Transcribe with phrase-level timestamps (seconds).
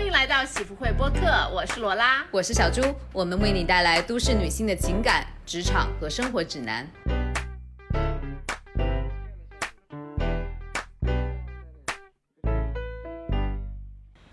[0.00, 2.80] 欢迎来到喜福会播客，我是罗拉，我是小朱，
[3.12, 6.88] 我们为你带来都市女性的情感、职场和生活指南。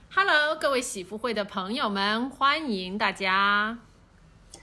[0.10, 3.78] Hello，各位喜福会的朋友们，欢迎大家，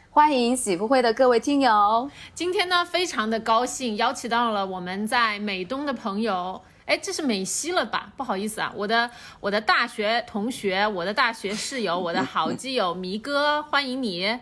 [0.09, 2.11] 欢迎喜福会的各位听友。
[2.33, 6.63] 今天呢，非常的高兴邀请到了我们在美东的朋友。
[6.87, 8.13] 哎，这是美西了吧？
[8.15, 14.39] 不好意思啊，我的我的大学同学，我的大学室友，我的好基友迷哥，欢迎你。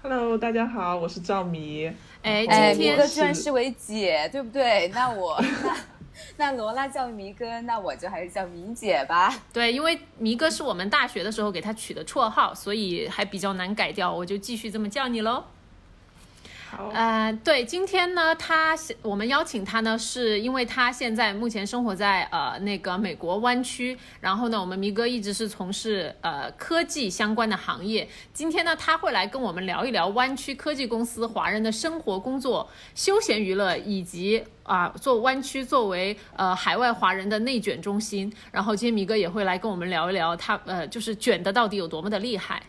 [0.00, 1.86] Hello，大家好，我是赵迷。
[2.22, 4.86] 哎，哎，今天居然是为姐，对不对？
[4.94, 5.76] 那我那
[6.36, 9.34] 那罗拉叫迷哥，那我就还是叫迷姐吧。
[9.52, 15.42] 对，因为迷哥是我们大学的时候给他取的绰号，所以还比较难改掉，我就继续这么叫你喽。
[16.92, 28.08] 呃，对，今天呢，他我们邀请他呢，是因为他现在目前生活在呃那个美国湾区，然后呢，我们迷哥一直是从事呃科技相关的行业。
[28.32, 38.32] 今天呢，他会来跟我们聊一聊湾区科技公司华人的生活、工作、休闲娱乐，以及啊做湾区作为呃海外华人的内卷中心。
[38.52, 42.62] 然后今天迷哥也会来跟我们聊一聊他呃就是卷的到底有多么的厉害。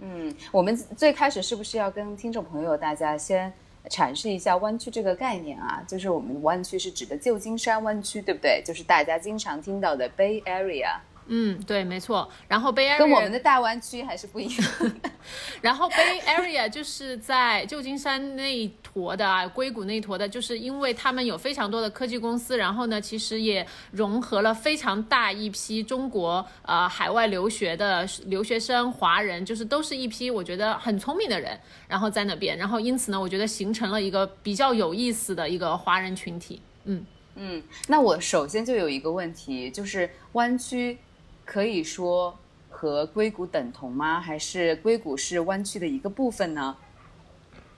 [0.00, 3.52] 嗯，我们最开始是不是要跟听众朋友大家先
[3.90, 5.82] 阐释一下湾区这个概念啊？
[5.88, 8.62] 就是我们湾区是指的旧金山湾区，对不对？
[8.64, 10.98] 就是大家经常听到的 Bay Area。
[11.30, 12.28] 嗯，对，没错。
[12.48, 14.68] 然后 Bay Area 跟我们的大湾区还是不一样。
[15.60, 36.62] 然后 Bay Area 就是在旧金山那一坨的啊，硅谷那一坨的，就是因为他们有非常多的科技公司，然后呢，其实也融合了非常大一批中国呃海外留学的留学生、华人，就是都是一批我觉得很聪明的人，然后在那边，然后因此呢，我觉得形成了一个比较有意思的一个华人群体。
[36.84, 37.04] 嗯
[37.40, 40.98] 嗯，那我首先就有一个问题，就是湾区
[41.48, 44.20] 可以说和硅谷等同吗？
[44.20, 46.76] 还是硅谷是湾区的一个部分呢？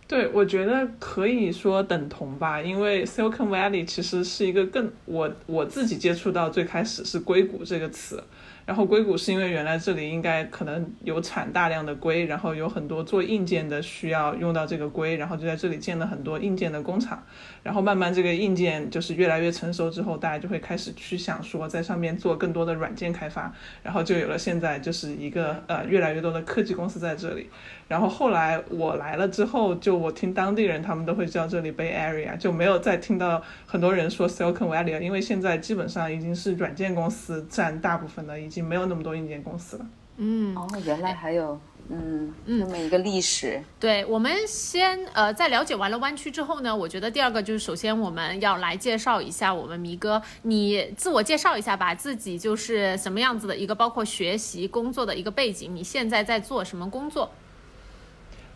[0.08, 8.20] 对，我觉得可以说等同吧，因为 Silicon Valley 其实是一个更我我自己接触到最开始是硅谷这个词，
[8.70, 17.20] 然后硅谷是因为原来这里应该可能有产大量的硅，然后有很多做硬件的需要用到这个硅，然后就在这里建了很多硬件的工厂，
[17.64, 27.50] 然后慢慢这个硬件就是越来越成熟之后，大家就会开始去想说在上面做更多的软件开发，然后就有了现在就是一个呃越来越多的科技公司在这里。
[27.88, 39.87] 然后后来我来了之后，就我听当地人他们都会叫这里 Bay Area，就没有再听到很多人说 Silicon Valley，因为现在基本上已经是软件公司占大部分的，已经没有那么多硬件公司了。
[40.16, 43.62] 嗯，哦，原来还有嗯那么一个历史。
[43.78, 57.31] 对，我们先呃，在了解完了湾区之后呢，我觉得第二个就是，首先我们要来介绍一下我们迷哥，你自我介绍一下吧，自己就是什么样子的一个，包括学习、工作的一个背景，你现在在做什么工作？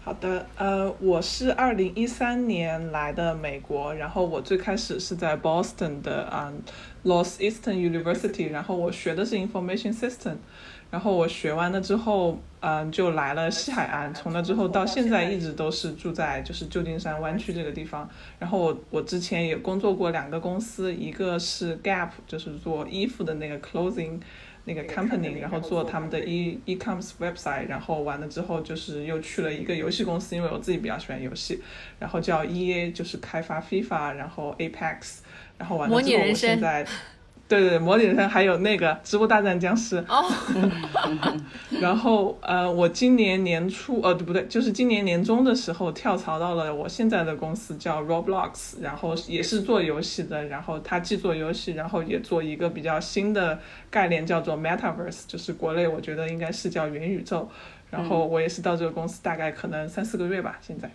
[0.05, 10.37] 好的，呃，我是二零一三年来的美国，然后我最开始是在 Boston 的啊、Los Eastern University，然后我学的是 Information System，
[10.91, 24.21] 然后我学完了之后，嗯、就来了西海岸，从那之后到现在一直都是住在就是旧金山湾区这个地方，然后我我之前也工作过两个公司，一个是 Gap，就是做衣服的那个 clothing。
[24.67, 31.61] 那个 company，然后做他们的 e e-commerce website，然后完了之后就是又去了一个游戏公司，因为我自己比较喜欢游戏，
[31.99, 35.19] 然后叫 EA，就是开发 FIFA，然后 Apex，
[35.59, 36.85] 然后完了之后我现在，
[37.47, 40.25] 对对对，模拟人生还有那个植物大战僵尸，哦，
[41.81, 53.59] 然后呃，我今年年初呃对不对，就是今年年中的时候跳槽到了我现在的公司叫 Roblox，然后也是做游戏的，然后他既做游戏，然后也做一个比较新的
[53.91, 57.49] 概念叫做 Metaverse，就是国内我觉得应该是叫元宇宙，
[57.91, 60.91] 然后我也是到这个公司大概可能三四个月吧，现在。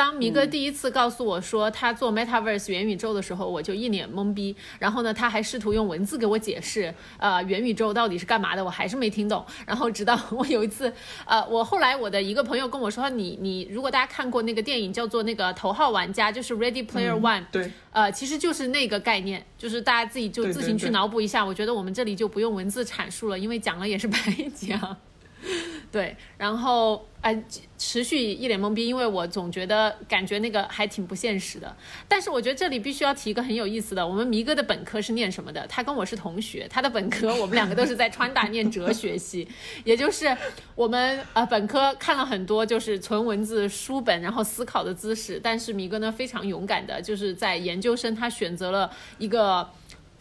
[0.00, 4.56] 当迷哥第一次告诉我说他做 Metaverse 元宇宙的时候，我就一脸懵逼。
[4.78, 9.44] 然后呢，他还试图用文字给我解释，呃，元宇宙到底是干嘛的，我还是没听懂。
[9.66, 10.90] 然后直到我有一次，
[11.26, 21.44] 呃，我后来我的一个朋友跟我说，你你如果大家看过那个电影叫做那个头号玩家，就是 Ready Player One，、对，呃，其实就是那个概念，就是大家自己就自行去脑补一下。
[21.44, 24.18] 我觉得我们这里就不用文字阐述了，因为讲了也是白
[24.54, 24.96] 讲。
[25.90, 27.42] 对，然后哎，
[27.76, 31.76] 持续一脸懵逼，因为我总觉得感觉那个还挺不现实的。
[32.06, 35.66] 但是我觉得这里必须要提一个很有意思的，我们迷哥的本科是念什么的？
[35.66, 39.48] 他跟我是同学，他的本科我们两个都是在川大念哲学系，
[39.84, 40.36] 也就是
[40.74, 45.40] 我们呃本科看了很多就是纯文字书本，然后思考的姿势。
[45.42, 49.68] 但是迷哥呢非常勇敢的，就是在研究生他选择了一个。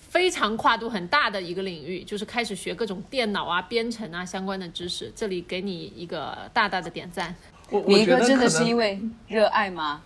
[0.10, 5.12] 非常跨度很大的一个领域，就是开始学各种电脑啊、编程啊相关的知识。
[5.16, 7.34] 这里给你一个大大的点赞。
[7.70, 10.02] 我我觉得真的是因为热爱吗？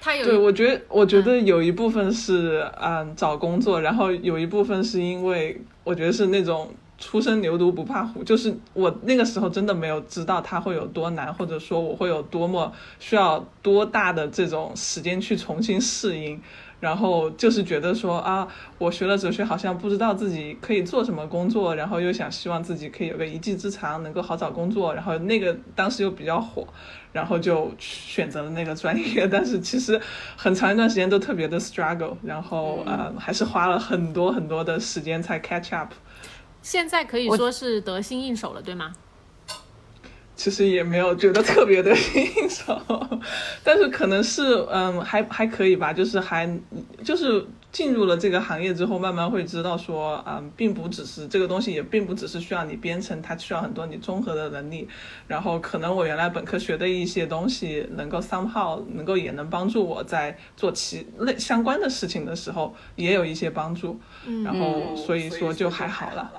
[0.00, 16.42] 他有对，我觉得，我觉得有一部分是嗯找工作，然后有一部分是因为我觉得是那种初生牛犊不怕虎，就是我那个时候真的没有知道它会有多难，或者说我会有多么需要多大的这种时间去重新适应。
[16.80, 18.48] 然后就是觉得说啊，
[18.78, 24.94] 我学了哲学，好像不知道自己可以做什么工作，然后又想希望自己可以有个一技之长，能够好找工作。
[24.94, 26.66] 然后那个当时又比较火，
[27.12, 29.28] 然后就选择了那个专业。
[29.28, 30.00] 但是其实
[30.36, 35.92] 很长一段时间都特别的 struggle，然后呃还是花了很多很多的时间才 catch up。
[36.62, 38.92] 现在可以说是得心应手了，对吗？
[40.40, 42.80] 其实也没有觉得特别的新手，
[43.62, 46.50] 但是可能是嗯还还可以吧，就是还
[47.04, 54.88] 就是进入了这个行业之后，慢慢会知道说嗯，并不只是这个东西，也并不只是需要你编程，它需要很多你综合的能力。
[55.28, 64.00] 然后可能我原来本科学的一些东西，能够 somehow 能够也能帮助我在做其类相关的事情的时候，也有一些帮助。
[64.42, 66.32] 然后所以说就还好了。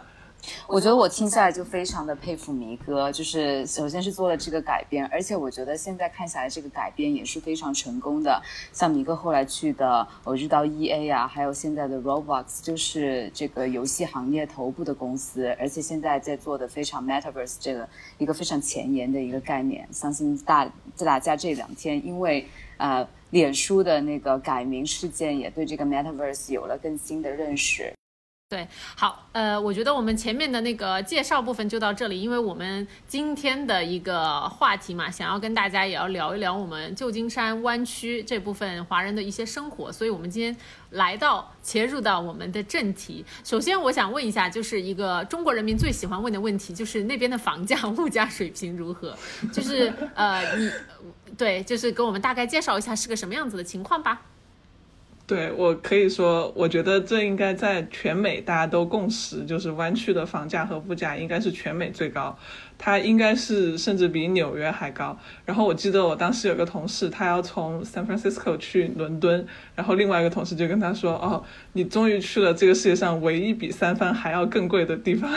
[0.67, 8.41] 我觉得我听下来就非常的佩服迷哥，就是首先是做了这个改编，而且我觉得现在看下来这个改编也是非常成功的。
[8.71, 17.87] 像迷哥后来去的，我知道 E A 啊，还有现在的 Roblox，就是这个游戏行业头部的公司，而且现在在做的非常 Metaverse 这个
[18.17, 19.87] 一个非常前沿的一个概念。
[19.91, 20.65] 相信大
[20.95, 22.47] 在大家这两天因为
[22.77, 27.93] 呃脸书的那个改名事件，也对这个 Metaverse 有了更新的认识。
[28.51, 28.67] 对，
[28.97, 40.53] 好，呃，我觉得我们前面的那个介绍部分就到这里，因为我们今天的一个话题嘛，想要跟大家也要聊一聊我们旧金山湾区这部分华人的一些生活，所以我们今天
[40.89, 43.23] 来到切入到我们的正题。
[43.45, 49.17] 首先，我想问一下，就是一个中国人民最喜欢问的问题，就是那边的房价、 物价水平如何？
[49.53, 50.69] 就是呃，你
[51.37, 54.23] 对，就是给我们大概介绍一下是个什么样子的情况吧。
[55.31, 62.37] 对我可以说，我觉得这应该在全美大家都共识，就是湾区的房价和物价应该是全美最高，
[62.77, 65.17] 它应该是甚至比纽约还高。
[65.45, 71.41] 然后我记得我当时有个同事，他要从 San Francisco 去伦敦，然后另外一个同事就跟他说：“哦，
[71.71, 75.31] 你终于去了这个世界上唯一比三藩还要更贵的地方。”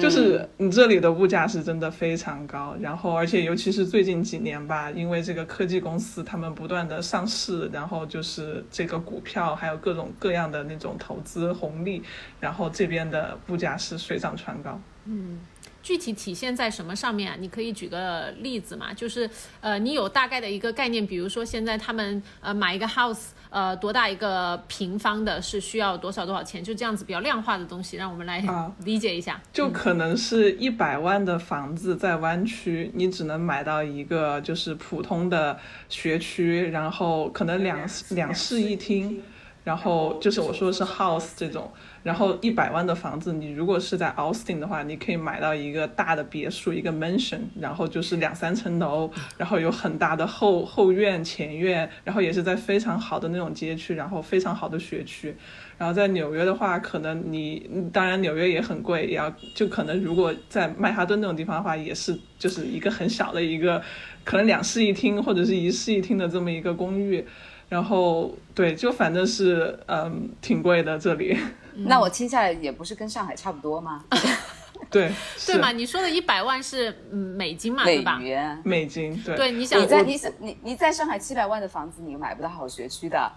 [0.00, 12.02] 就是你这里的物价是真的非常高，然后而且尤其是最近几年吧，因为这个科技公司他们不断的上市，然后就是这个股票还有各种各样的那种投资红利，
[12.40, 14.80] 然后这边的物价是水涨船高。
[15.04, 15.40] 嗯，
[15.82, 17.36] 具体体现在什么上面啊？
[17.38, 18.94] 你可以举个例子嘛？
[18.94, 19.28] 就是
[19.60, 26.64] 呃，你有大概的一个概念，比如说现在他们呃买一个 house，呃多大一个平方的，是需要多少多少钱？
[26.64, 29.38] 就这样子比较量化的东西，让我们来啊理解一下。
[29.52, 35.58] 就可能是一百万的房子在湾区，你只能买到一个就是普通的
[35.90, 39.22] 学区，然后可能两两室一厅，
[39.64, 41.70] 然后就是我说的是 house 这种，
[42.02, 55.34] 然后一百万的房子，你如果是在 Austin 的话，你可以买到一个大的别墅，一个 mansion，然后就是两三层楼，然后有很大的后后院、前院，然后也是在非常好的那种街区，然后非常好的学区。
[55.78, 63.82] 然后在纽约的话，可能你当然纽约也很贵，也要就可能如果在曼哈顿那种地方的话，也是就是一个很小的一个，
[64.24, 67.24] 可能两室一厅或者是一室一厅的这么一个公寓。
[67.72, 71.34] 然后对，就反正是嗯挺贵的这里。
[71.74, 74.04] 那我听下来也不是跟上海差不多吗？
[74.90, 75.10] 对，
[75.46, 75.72] 对嘛？
[75.72, 78.18] 你说的一百万是嗯美金嘛，美对吧？
[78.18, 78.60] 美元。
[78.62, 83.32] 美金，对对，你想你在你你你在上海七百万的房子，你买不到好学区的。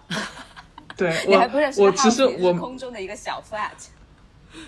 [0.98, 3.88] 对， 你还不认识我我其实也是我空中的一个小 flat。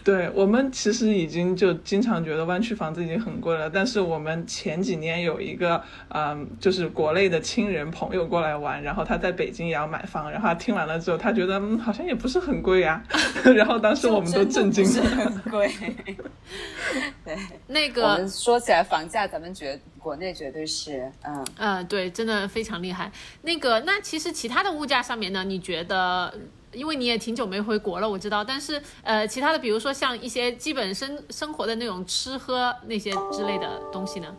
[0.04, 13.02] 对我们其实已经就经常觉得湾区房子已经很贵了，但是我们前几年有一个嗯，就是国内的亲人朋友过来玩，然后他在北京也要买房，然后他听完了之后，他觉得嗯好像也不是很贵呀、
[13.57, 14.90] 然后当时我们都震惊了。
[14.90, 15.71] 是很贵。
[17.25, 21.47] 对，那个们说起来房价，咱们觉国内绝对是嗯。
[21.57, 23.11] 呃，对，真的非常厉害。
[23.42, 26.33] 那个，那其实其他的物价上面呢，你觉得？
[26.73, 28.45] 因为你也挺久没回国了，我知道。
[28.45, 34.35] 但是，呃，其他的，比如说像一些基本生生活的那种吃喝那些之类的东西呢？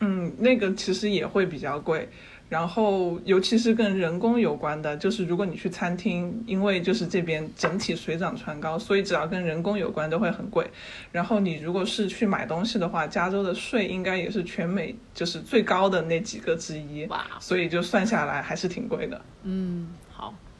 [0.00, 2.08] 嗯，那个其实也会比较贵。
[2.48, 10.66] 然后，尤其是跟人工有关的，就是如果你去餐厅，因为就是这边整体水涨船高，所以只要跟人工有关都会很贵。
[11.12, 19.20] 然后你如果是去买东西的话，加州的税应该也是全美就是最高的那几个之一，哇，所以就算下来还是挺贵的。
[19.42, 20.07] 嗯，好，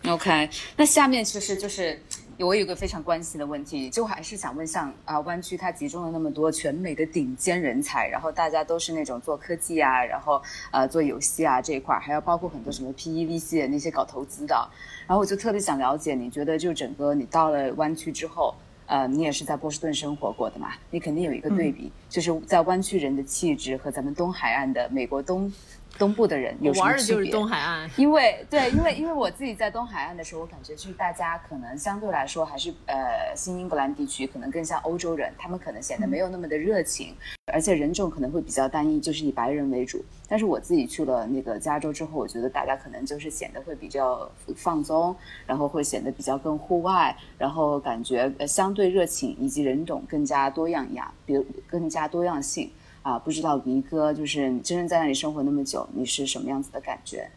[0.07, 2.00] OK，那下面其实就是
[2.38, 10.40] 我有个非常关心的问题，就还是想问，像啊，湾区它集中了那么多全美的顶尖人才，然后大家都是那种做科技啊，然后
[10.71, 14.55] 呃做游戏啊这一块，还要包括很多什么 PEVC 的那些搞投资的，
[15.07, 18.55] 然后我就特别想了解，你觉得就整个你到了湾区之后，
[18.87, 25.52] 呃，你也是在波士顿生活过的嘛，你肯定有一个对比，就是在湾区人的气质和咱们东海岸的美国东。
[25.99, 27.17] 东部的人有什么区别？
[27.17, 37.14] 就是东海岸，因为对，因为因为我自己在东海岸的时候，我感觉就是大家可能相对来说还是呃新英格兰地区可能更像欧洲人，他们可能显得没有那么的热情，
[37.52, 40.05] 而且人种可能会比较单一，就是以白人为主。
[40.28, 52.71] 但是我自己去了那个加州之后，我觉得大家可能就是显得会比较放松，然后会显得比较更户外，然后感觉呃相对热情，以及人种更加多样一样，比如更加多样性。
[53.02, 57.31] 啊，不知道迪哥，就是你真正在那里生活那么久，你是什么样子的感觉？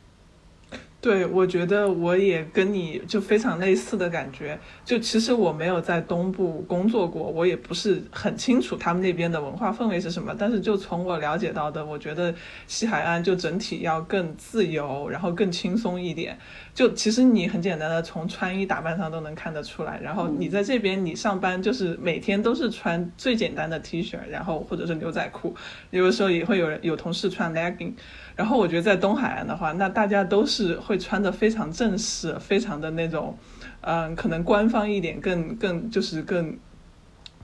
[1.02, 4.60] 对，我觉得我也跟你就非常类似的感觉。
[4.86, 10.36] 就其实我没有在东部工作过，我也不是很清楚他们那边的文化氛围是什么。
[10.38, 12.32] 但是就从我了解到的，我觉得
[12.68, 16.38] 西海岸就整体要更自由，然后更轻松一点。
[16.76, 20.00] 就其实你很简单的从穿衣打扮上都能看得出来。
[20.04, 25.56] 然后你在这边你上班就是每天都是穿最简单的 T 恤，然后或者是牛仔裤，
[25.90, 27.94] 有的时候也会有人有同事穿 legging。
[28.36, 33.38] 然后我觉得在东海岸的话，那大家都是会穿的非常正式，非常的那种，
[33.82, 36.58] 嗯，可能官方一点，更更就是更，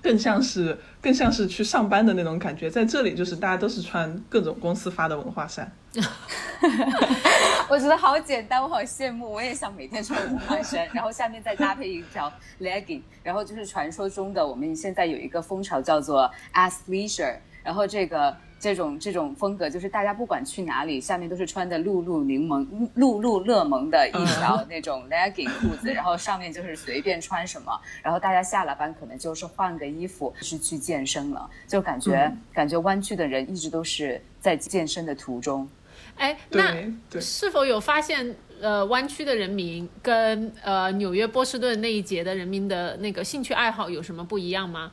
[0.02, 2.70] 更像是更像是去上班的那种感觉。
[2.70, 5.72] 在这里就是大家都是穿各种公司发的文化衫，
[7.70, 18.36] 我觉得好简单，我好羡慕，我也想每天穿文化衫，然后下面再搭配一条 legging，然后就是传说中的我们现在有一个风潮叫做 athleisure，然后这个。
[18.60, 27.72] 这种这种风格就是大家不管去哪里，下面都是穿的露露柠檬、露露乐檬的一条那种 legging 裤子，然后上面就是随便穿什么，
[28.02, 35.68] 然后大家下了班可能就是换个衣服是去健身了，就感觉感觉湾区的人一直都是在健身的途中。
[36.16, 36.74] 哎，那
[37.20, 44.92] 是否有发现呃湾区的人民跟呃纽约波士顿那一节的人民的那个兴趣爱好有什么不一样吗？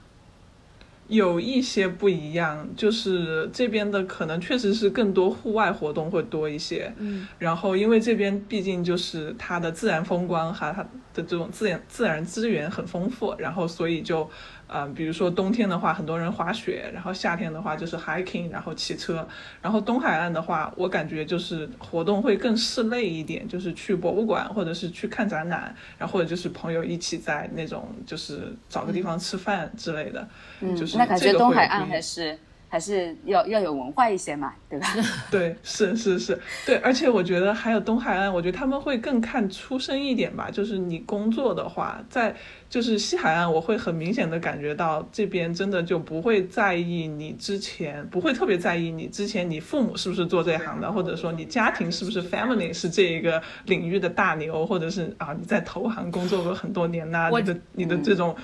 [1.09, 14.29] 有一些不一样，就是这边的可能确实是更多户外活动会多一些，嗯，然后因为这边毕竟就是它的自然风光哈，它的这种自然自然资源很丰富，然后所以就。
[14.77, 19.25] 嗯，比如说冬天的话，很多人滑雪，然后夏天的话就是 hiking，然后骑车。
[19.63, 30.29] 然后东海岸的话，我感觉就是活动会更室内一点，就是去博物馆或者是去看展览，然后或者就是朋友一起在那种就是找个地方吃饭之类的。
[30.59, 32.37] 嗯，就是那感觉东海岸还是。
[32.75, 34.89] 还是要要有文化一些嘛，对吧？
[35.31, 40.51] 对，是是是，对，而且我觉得还有东海岸，我觉得他们会更看出身一点吧。
[40.51, 42.35] 就是你工作的话，在
[42.69, 58.35] 就是西海岸，我会很明显的感觉到这边真的就不会在意你之前，不会特别在意你之前你父母是不是做这行的，或者说你家庭是不是 family 是这一个领域的大牛，或者是啊你在投行工作过很多年呐，你的你的这种。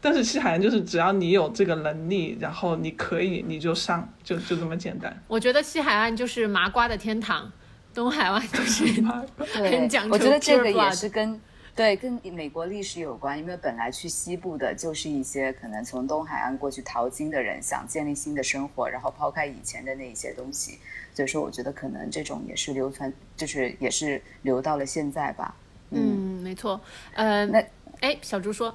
[0.00, 5.14] 但是西海岸就是只要你有这个能力，然后你可以你就上，就就这么简单。
[5.28, 7.52] 我觉得西海岸就是麻瓜的天堂，
[7.92, 8.84] 东海岸就是
[9.52, 10.12] 很讲究。
[10.12, 11.38] 我觉得这个也是跟
[11.76, 20.78] 对跟美国历史有关，因为本来去西部的就是一些可能从东海岸过去淘金的人，想建立新的生活，然后抛开以前的那一些东西。
[21.12, 25.54] 所以说，我觉得可能这种也是流传，就是也是留到了现在吧。
[25.90, 26.80] 嗯，没错。
[27.14, 27.62] 呃，那
[28.00, 28.74] 哎，小朱说。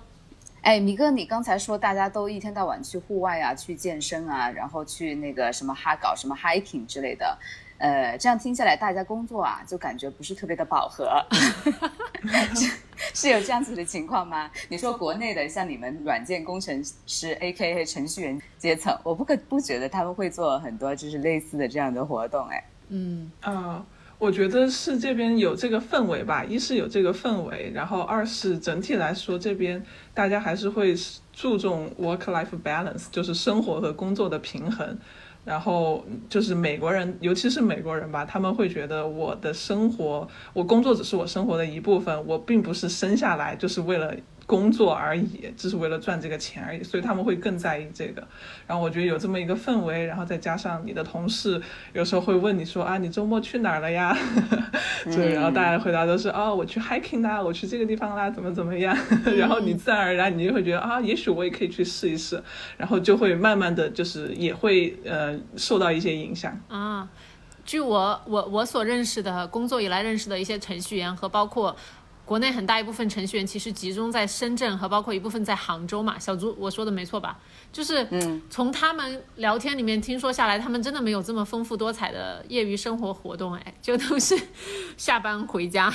[0.65, 7.37] 哎，米哥，你刚才说大家都一天到晚去户外啊，去健身啊，然后去那个什么哈搞什么 hiking 之类的，
[7.77, 11.23] 呃，这样听下来，大家工作啊就感觉不是特别的饱和，
[12.55, 12.77] 是
[13.13, 14.49] 是有这样子的情况吗？
[14.67, 23.85] 你说国内的像你们软件工程师 A.K.A 程序员阶层，我不可不觉得他们会做很多就是类似的这样的活动，哎，嗯啊。
[24.17, 30.95] 我觉得是这边有这个氛围吧，一是有这个氛围，然后二是整体来说这边大家还是会
[31.33, 34.97] 注重 work-life balance，就是生活和工作的平衡。
[35.43, 44.11] 然后就是美国人，尤其是美国人吧，他们会觉得我的生活，我工作只是我生活的一部分，我并不是生下来就是为了。
[44.47, 48.25] 工作而已，只是为了赚这个钱而已，所以他们会更在意这个。
[48.67, 51.59] 然后我觉得有这么一个氛围，然后再加上你的同事
[51.93, 54.15] 有时候会问你说啊，你周末去哪儿了呀？
[55.05, 58.95] 对，然后大家回答都是哦，我去 hiking 啦，我去这个地方啦，怎么怎么样？
[59.35, 62.41] 然后你自然而然你就会觉得啊，也许我也可以去试一试，
[62.77, 67.09] 然后就会慢慢的就是也会呃受到一些影响啊。
[67.65, 71.75] 据我我我所认识的工作以来认识的一些程序员和包括。
[72.25, 76.17] 国内很大一部分程序员其实集中在深圳和包括一部分在杭州嘛。
[76.17, 77.37] 小朱，我说的没错吧？
[77.71, 78.07] 就是
[78.49, 84.35] 从他们聊天里面听说下来，他们真的没有这么丰富多彩的业余生活活动，哎，就都是
[84.97, 85.93] 下班回家，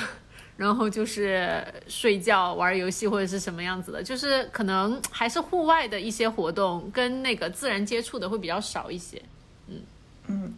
[0.57, 9.21] 然后就是睡觉、玩游戏或者是什么样子的，就是可能还是户外的一些活动跟那个自然接触的会比较少一些。
[9.67, 9.81] 嗯
[10.29, 10.55] 嗯，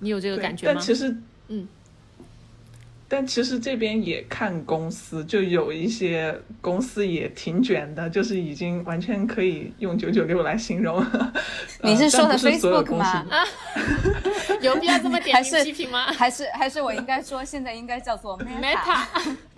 [0.00, 0.72] 你有这个感觉吗？
[0.74, 1.16] 但其实，
[1.48, 1.66] 嗯。
[3.10, 11.02] 但其实这边也看公司，就有一些公司也挺卷的，就是已经完全可以用九九六来形容。
[11.82, 13.24] 你是说的 Facebook 吗？
[14.60, 16.12] 有必要这么点名批评吗？
[16.12, 19.06] 还是还是我应该说，现在应该叫做 Meta？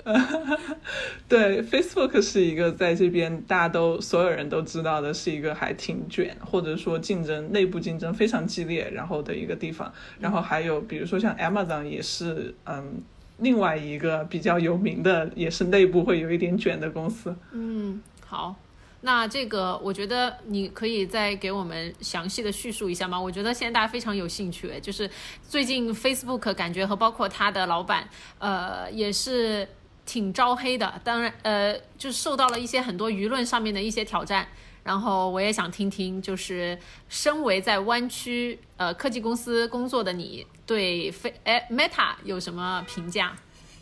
[1.28, 9.92] 对，Facebook 是一个在这边大家都所有人都知道的，是一个还挺卷，或者说竞争内部竞争非常激烈，然后的一个地方。
[10.20, 13.02] 然后还有比如说像 Amazon 也是，嗯。
[13.40, 17.34] 另外一个比较有名的，也是内部会有一点卷的公司。
[17.52, 18.54] 嗯，好，
[19.00, 23.20] 那这个我觉得你可以再给我们详细的叙述一下吗？
[23.20, 25.10] 我觉得现在大家非常有兴趣，就是
[25.42, 29.66] 最近 Facebook 感觉和包括他的老板，呃，也是
[30.04, 31.00] 挺招黑的。
[31.02, 34.46] 当然，呃，就受到了一些很多舆论上面的一些挑战。
[34.82, 43.32] 然后我也想听听，就是身为在湾区呃科技公司工作的你，对飞哎 Meta 有什么评价？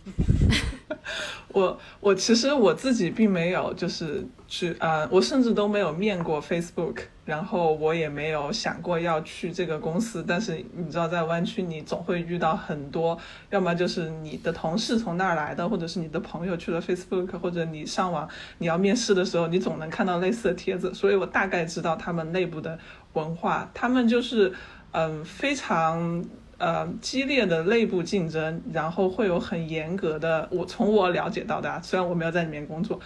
[1.53, 10.25] 我我其实我自己并没有就是去呃，我甚至都没有面过 Facebook，然后我也没有想过要去这个公司。
[10.27, 13.19] 但是你知道，在湾区你总会遇到很多，
[13.51, 18.27] 要么就是你的同事从那儿来的，或者是你的朋友去了 Facebook，或者你上网
[18.57, 20.95] 你要面试的时候，你总能看到类似的帖子。
[20.95, 22.79] 所以我大概知道他们内部的
[23.13, 24.55] 文化，他们就是
[24.93, 26.25] 嗯非常。
[26.59, 32.99] 呃，激烈的内部竞争，然后会有很严格的，我从我了解到的，虽然我没有在里面工作，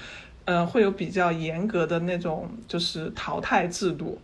[0.47, 4.18] 呃，会有比较严格的那种就是淘汰制度。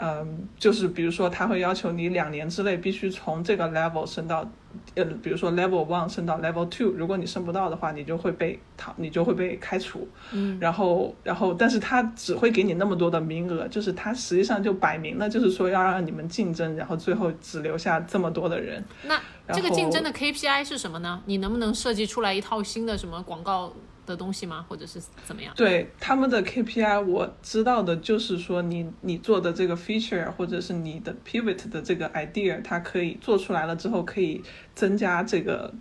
[0.00, 4.50] 嗯，就是比如说，他会要求你两年之内必须从这个 level 升到，
[4.94, 10.08] 呃，比如说 level one 升到 level two，如果你升不到的话，你就会被淘，你就会被开除。
[10.32, 18.82] 嗯，然后，然后，但是他只会给你那么多的名额，就是他实际上就摆明了，就是说要让你们竞争，然后最后只留下这么多的人。
[19.04, 19.20] 那
[19.52, 21.22] 这个竞争的 KPI 是什么呢？
[21.26, 23.72] 你能不能设计出来一套新的什么广告？
[24.06, 24.64] 的东西吗？
[24.68, 25.52] 或者是怎么样？
[25.56, 34.42] 对他们的 KPI，我知道的就是说，你你做的这个 feature，或者是你的 pivot 的这个 idea，它可以做出来了之后，可以
[34.74, 35.72] 增加这个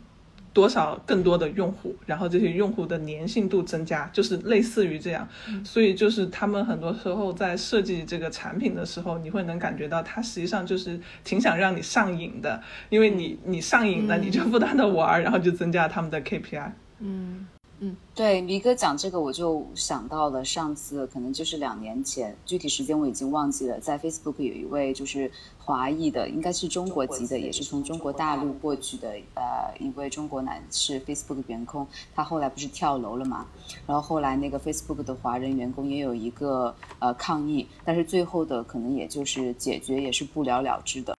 [0.51, 5.27] 多少更多的用户，然后这些用户的粘性度增加，就是类似于这样。
[5.63, 16.71] 所以就是他们很多时候在设计这个产品的时候，你会能感觉到，它实际上就是挺想让你上瘾的，因为你你上瘾了，你就不断的玩，然后就增加他们的 KPI。
[16.99, 17.47] 嗯。
[17.81, 23.79] 嗯，对，黎哥讲这个，我就想到了上次，可能就是两年前，具体时间我已经忘记了。
[23.79, 33.45] 在 Facebook 有一位就是华裔的，应该是中国籍的，也是从中国大陆过去的，呃，一位中国男士 Facebook 员工，他后来不是跳楼了嘛？
[33.87, 41.15] 然后后来那个 Facebook 的华人员工也有一个呃抗议，但是最后的可能也就是解决也是不了了之的。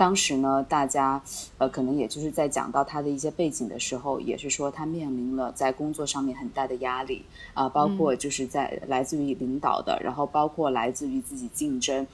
[0.00, 1.22] 当时呢，大家，
[1.58, 12.06] 呃，可能也就是在讲到他的一些背景的时候，也是说他面临了在工作上面很大的压力啊，包括就是在来自于领导的，然后包括来自于自己竞争，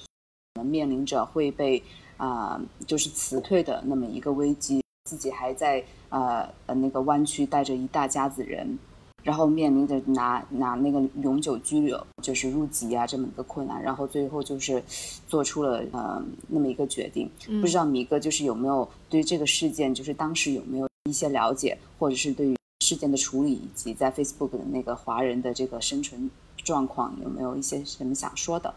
[0.64, 1.80] 面临着会被
[2.16, 8.76] 啊就是辞退的那么一个危机，自己还在呃呃那个湾区带着一大家子人。
[9.26, 14.80] 然后面临着拿拿那个永久居留，就是入籍啊这么一个困难，然后最后就是
[15.26, 17.28] 做出了呃那么一个决定。
[17.60, 28.72] 不知道米哥就是有没有对这个事件，就是当时有没有一些了解，或者是对于事件的处理以及在 Facebook 的那个华人的这个生存状况，有没有一些什么想说的？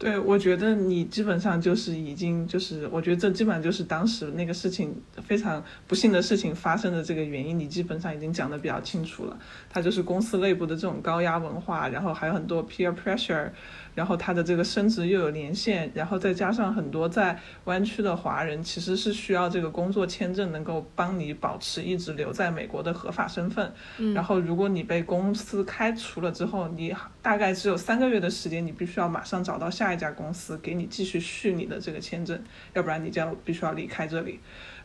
[0.00, 9.38] 对，我觉得你基本上就是已经就是，我觉得这基本上就是当时那个事情非常不幸的事情发生的这个原因，你基本上已经讲的比较清楚了。
[9.68, 13.50] 它就是公司内部的这种高压文化，然后还有很多 peer pressure。
[13.94, 23.72] 然后他的这个升职又有年限，然后再加上很多在湾区的华人，其实是需要这个工作签证能够帮你保持一直留在美国的合法身份。
[23.98, 24.14] 嗯。
[24.14, 32.42] 然后如果你被公司开除了之后，你大概只有三个月的时间，你必须要马上找到下一家公司给你继续续你的这个签证，
[32.74, 34.40] 要不然你就要必须要离开这里。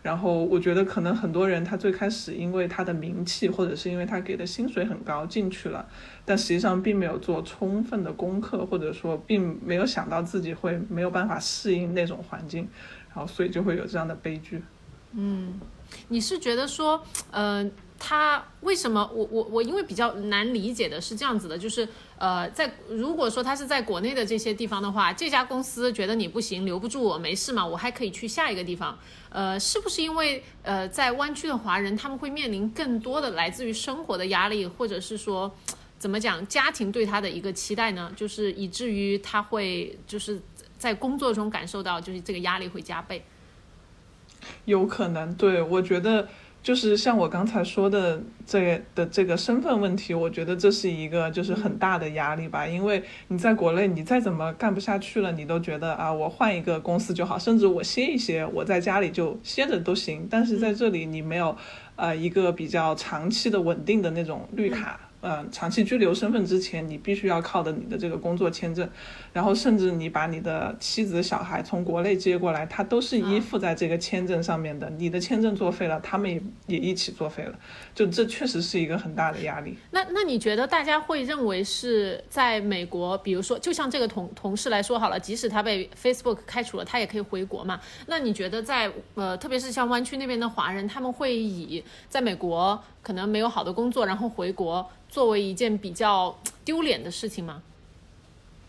[0.05, 5.83] 然后我觉得可能很多人他最开始因为他的名气，或者是因为他给的薪水很高进去了，
[6.23, 12.69] 但实际上并没有做充分的功课，或者说并没有想到自己会没有办法适应那种环境，
[13.15, 14.61] 然后所以就会有这样的悲剧。
[15.13, 15.59] 嗯，
[16.09, 28.99] 你是觉得说，嗯，他为什么我我我因为比较难理解的是这样子的，就是呃，在如果说他是在国内的这些地方的话，这家公司觉得你不行，留不住我，没事嘛，我还可以去下一个地方。
[29.29, 35.55] 呃，是不是因为呃，在湾区的华人他们会面临更多的来自于生活的压力，或者是说
[35.97, 38.11] 怎么讲家庭对他的一个期待呢？
[38.15, 40.41] 就是以至于他会就是
[40.77, 43.23] 在工作中感受到就是这个压力会加倍。
[44.65, 46.27] 有可能，对我觉得。
[46.65, 52.65] 就是像我刚才说的这的这个身份问题，我觉得这是一个就是很大的压力吧。
[52.65, 60.27] 因为你在国内，你再怎么干不下去了，你都觉得啊，我换一个公司就好，甚至我歇一歇，我在家里就歇着都行。
[60.27, 61.55] 但是在这里，你没有
[61.97, 64.99] 呃一个比较长期的稳定的那种绿卡。
[65.27, 68.87] 嗯，长期居留身份之前，你必须要靠的你的这个工作签证，
[69.33, 74.87] 然后甚至你把你的妻子小孩从国内接过来，他都是依附在这个签证上面的。
[74.91, 77.57] 你的签证作废了，他们也也一起作废了。
[77.95, 79.75] 就这确实是一个很大的压力。
[79.89, 87.79] 那那你觉得大家会认为是在美国，比如说就像这个同同事来说好了，即使他被 Facebook 开除了，他也可以回国嘛？
[88.05, 94.89] 那你觉得在呃，特别是像湾区那边的华人，他们会以在美国可能没有好的工作，然后回国？
[95.07, 97.61] 作为一件比较 丢脸的事情吗？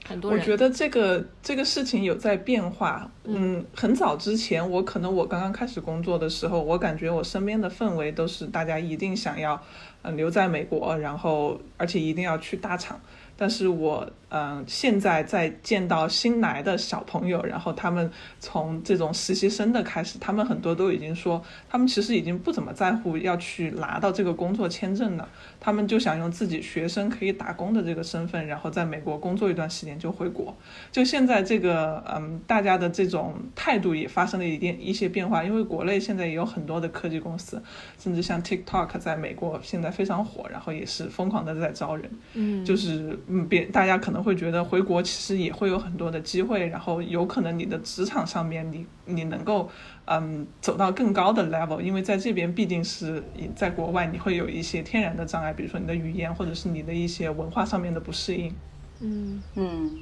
[0.07, 3.11] 很多人，我觉得这个这个事情有在变化。
[3.25, 9.59] 嗯，很早之前，我可能我刚刚开始工作的时候，我感觉我身边的氛围都是大家一定想要
[10.03, 13.01] 嗯留在美国，然后而且一定要去大厂。
[13.39, 18.11] 但是我嗯，现在在见到新来的小朋友，然后他们
[18.41, 25.29] 从这种实习生的开始，他们很多都已经说，他们其实已经不怎么在乎要去拿到这个工作签证了，
[25.61, 30.55] 他们就想用自己学生可以打工的这个身份，然后在美国工作一段时间就回国。
[30.91, 37.63] 就现在这个嗯，大家的这种态度也发生了一点一些变化，因为国内现在也有很多的科技公司，
[37.99, 43.17] 甚至像 TikTok 在美国现在非常火，然后也是疯狂的在招人，嗯，就是。
[43.29, 49.71] 嗯，别大家可能会觉得回国其实也会有很多的机会，然后有可能你的职场上面你你能够
[50.07, 53.23] 嗯走到更高的 level，因为在这边毕竟是
[53.55, 58.53] 在国外你会有一些天然的障碍，比如说你的语言或者是你的一些文化上面的不适应。
[58.99, 59.97] 嗯嗯，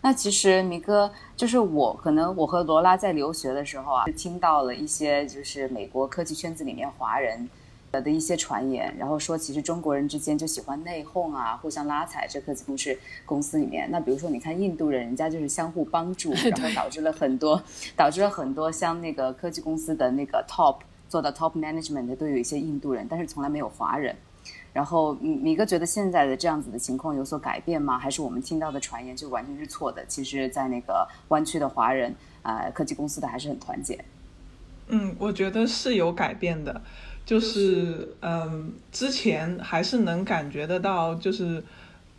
[0.00, 7.48] 那其实米哥就是我，可能我和罗拉在留学的时候啊，听到了一些就是美国科技圈子里面华人。
[8.00, 12.26] 的一些传言，然后说其实中国人之间就喜欢内讧啊，互相拉踩。
[12.28, 17.62] 这科技公司公司里面，那比如说你看印度人，人家就是相互帮助， 然后导致了很多，
[17.96, 20.78] 导致了很多像那个科技公司的那个 top
[21.08, 24.14] 做到 top management 的都有一些印度人，但是从来没有华人。
[24.72, 27.96] 然后米米哥觉得现在的这样子的情况有所改变吗？
[27.96, 30.04] 还是我们听到的传言就完全是错的？
[30.06, 34.04] 其实，在那个湾区的华人啊，科技公司的还是很团结。
[34.88, 36.82] 嗯，我觉得是有改变的。
[37.24, 41.62] 就是嗯，之前还是能感觉得到，就是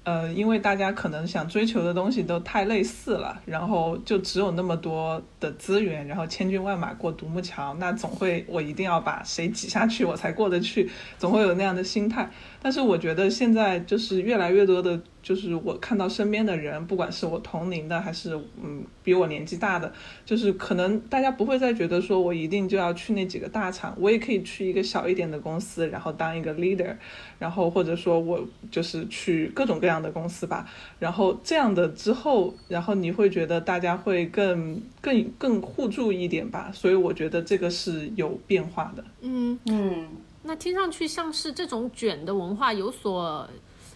[0.03, 12.29] 呃，因为大家可能想追求的东西都太类似了，然后就只有那么多的资源，然后千军万马过独木桥，那总会我一定要把谁挤下去我才过得去，总会有那样的心态。
[12.61, 14.99] 但是我觉得现在就是越来越多的。
[15.25, 19.91] 就是我看到身边的人，不管是我同龄的还是嗯比我年纪大的，
[20.23, 26.95] 就是可能大家不会再觉得说我一定就要去那几个大厂，我也可以去一个小一点的公司，然后当一个 leader，
[27.39, 39.03] 然后或者说我就是去各种各样的公司吧，然后这样的之后，然后你会觉得大家会更更更互助一点吧，所以我觉得这个是有变化的。
[39.21, 40.07] 嗯嗯，
[40.43, 43.49] 那听上去像是这种卷的文化有所。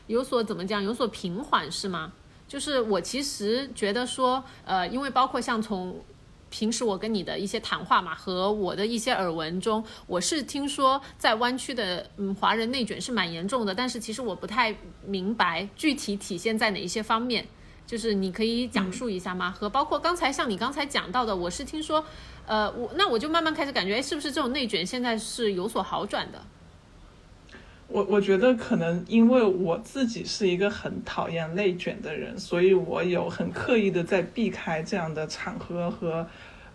[0.09, 0.83] 有所怎么讲？
[0.83, 2.11] 有所平缓是吗？
[2.47, 6.03] 就是我其实觉得说，呃，因为包括像从
[6.49, 17.45] 平时我跟你的一些谈话嘛，和我的一些耳闻中，我是听说在湾区的嗯华人内卷是蛮严重的，但是其实我不太明白具体体现在哪一些方面，
[17.85, 19.51] 就是你可以讲述一下吗？
[19.51, 22.03] 和包括刚才像你刚才讲到的，我是听说，
[22.47, 26.41] 呃，我那我就慢慢开始感觉，哎，是不是这种内卷现在是有所好转的？
[27.91, 36.27] 我我觉得可能因为我自己是一个很讨厌内卷的人，所以我有很刻意的在避开这样的场合和，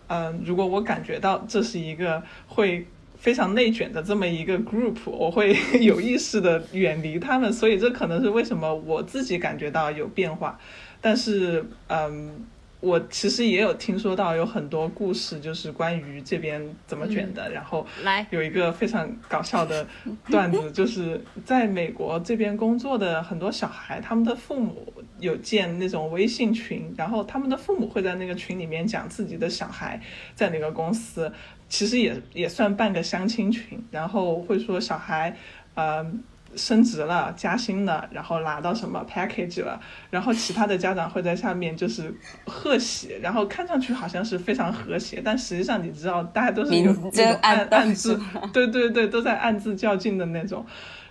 [0.09, 7.53] 嗯，如果我感觉到这是一个会非常内卷的这么一个 group，我会 有意识的远离他们。
[7.53, 10.59] 所以这可能是为什么我自己感觉到有变化，
[11.01, 12.45] 但是嗯。
[12.85, 17.51] 我其实也有听说到有很多故事，就是关于这边怎么卷的。
[17.51, 19.87] 然后来有一个非常搞笑的
[20.27, 29.99] 段子， 就是在美国这边工作的很多小孩，他们的父母有建那种微信群，然后他们的父母会在那个群里面讲自己的小孩
[30.35, 31.33] 在哪个公司，
[31.71, 35.35] 其实也也算半个相亲群，然后会说小孩，
[35.75, 36.07] 呃。
[36.57, 42.15] 升职了，加薪了，然后拿到什么 package 了，然后其他的家长会在下面就是
[42.47, 48.21] 贺喜，然后看上去好像是非常和谐，但实际上你知道，大家都是有那种暗暗自，
[48.53, 50.65] 对对对，都在暗自较劲的那种。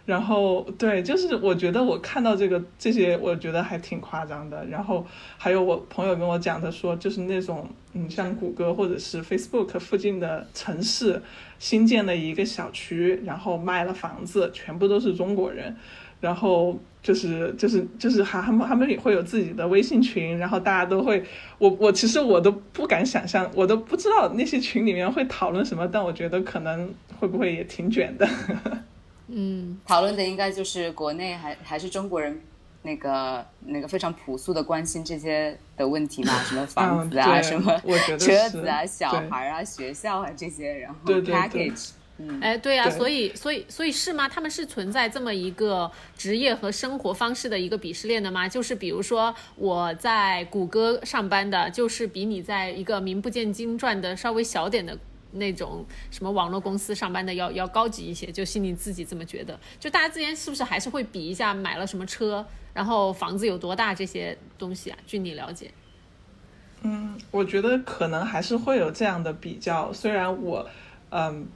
[0.05, 4.65] 然后对，就是我觉得我看到这个这些，我觉得还挺夸张的。
[4.65, 5.05] 然后
[5.37, 11.21] 还有我朋友跟我讲的说，就是那种嗯，像谷歌或者是 Facebook 附近的城市
[11.57, 15.75] 新建了一个小区，然后卖了房子，全部都是中国人。
[16.19, 21.21] 然后就是就是就是还他们他们也会有自己的微信群，然后大家都会，
[21.57, 28.27] 我我其实我都不敢想象，我都不知道那些群里面会讨论什么，但我觉得可能会不会也挺卷的。
[29.27, 32.41] 嗯，讨论的应该就是国内还还是中国人
[32.81, 37.79] 那个那个非常朴素的关心这些的问题嘛， 什么房子啊，什么
[38.19, 44.27] 车子啊，小孩啊，学校啊这些，然后 package，嗯，哎，对呀，所以所以所以是吗？
[44.27, 48.49] 他们是存在这么一个职业和生活方式的一个鄙视链的吗？
[48.49, 54.97] 就是比如说我在谷歌上班的，就是比你在一个名不见经传的稍微小点的。
[55.33, 59.59] 那种什么网络公司上班的要要高级一些，就心里自己这么觉得。
[59.79, 64.97] 就大家之间是不是还是会比一下买了什么车，然后房子有多大这些东西啊？
[65.05, 65.71] 据你了解，
[66.81, 69.91] 嗯，我觉得可能还是会有这样的比较。
[69.91, 70.69] 虽然我，
[71.09, 71.47] 嗯，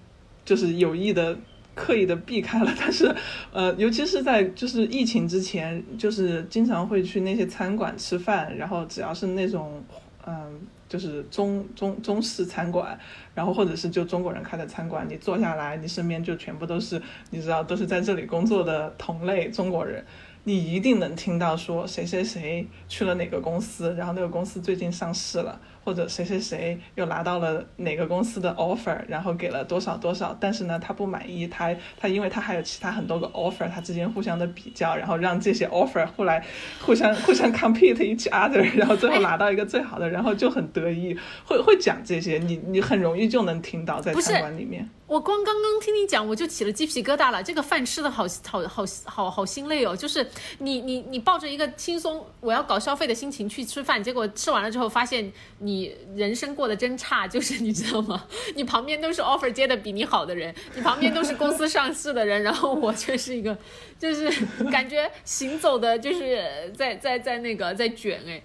[0.43, 1.37] 就是有意的
[1.75, 3.15] 刻意的避开了，但是，
[3.51, 9.83] 呃，尤其是在就是疫情之前，就是经常会去那些餐馆吃饭，然后只要是那种，
[10.25, 10.61] 嗯。
[10.88, 12.97] 就是中中中式餐馆，
[13.34, 20.04] 然后或者是就中国人开的餐馆，你坐下来，你身边就全部都是你知道都是在这里工作的同类中国人。
[20.43, 36.43] 你一定能听到说谁谁谁去了哪个公司，然后那个公司最近上市了，或者谁谁谁又拿到了哪个公司的 offer，然后给了多少多少，但是呢他不满意，他他因为他还有其他很多个 offer，他之间互相的比较，然后让这些 offer 后来
[36.82, 44.89] 互相互相 compete each other， 然后最后拿到一个最好的，然后就很得意，会会讲这些，你你很容易就能听到在餐馆里面。
[45.07, 47.41] 我光刚刚听你讲，我就起了鸡皮疙瘩了。
[47.41, 58.25] 这个饭吃的好好好好好心累哦，就是你你你抱着一个轻松我要搞消费的心情去吃饭，结果吃完了之后发现你人生过得真差， 就是你知道吗？
[58.55, 63.57] 你旁边都是 offer 接的比你好的人，你旁边都是公司上市的人，然后我却是一个，
[63.97, 64.29] 就是
[64.69, 68.41] 感觉行走的就是在在在那个在卷哎。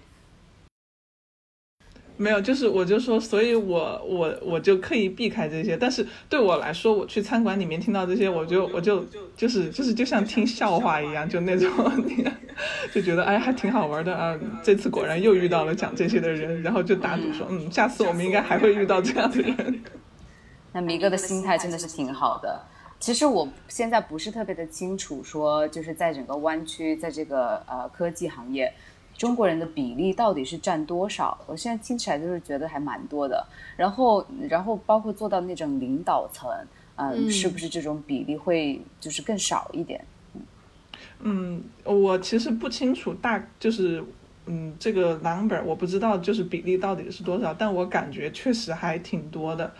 [2.15, 5.75] 没有，就是我就说，所以我我我就刻意避开这些。
[5.75, 9.03] 但是对我来说，我去餐馆里面听到这些，我就我就
[9.35, 11.69] 就是就是就像听笑话一样，就那种，
[12.93, 14.39] 就觉得哎还挺好玩的啊。
[14.61, 19.81] 这次果然又遇到了讲这些的人，然后就打赌说，嗯，下次我们应该还会遇到这样的人。
[20.71, 22.61] 那米哥的心态真的是挺好的。
[22.99, 28.71] 其实我现在不是特别的清楚，说就是在整个湾区，在这个呃科技行业。
[29.15, 31.37] 中国人的比例到底是占多少？
[31.45, 33.45] 我现在听起来就是觉得还蛮多的。
[33.77, 36.51] 然后，然后包括做到那种领导层，
[36.95, 40.03] 嗯，是不是这种比例会就是更少一点？
[41.19, 44.03] 嗯，我其实不清楚大就是
[44.45, 49.71] 嗯这个 number 我不知道就是比例到底是多少，但我感觉确实还挺多的。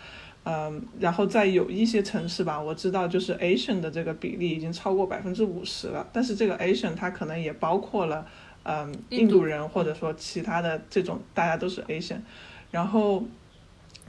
[0.45, 6.07] 嗯，然后在有一些城市吧，我知道就是 Asian 的这个比例已经超过百分之五十了。
[6.13, 8.25] 但是这个 Asian 它可能也包括了。
[8.63, 12.21] 嗯，印度人或者说其他的这种，大家都是 Asian。
[12.71, 13.23] 然后，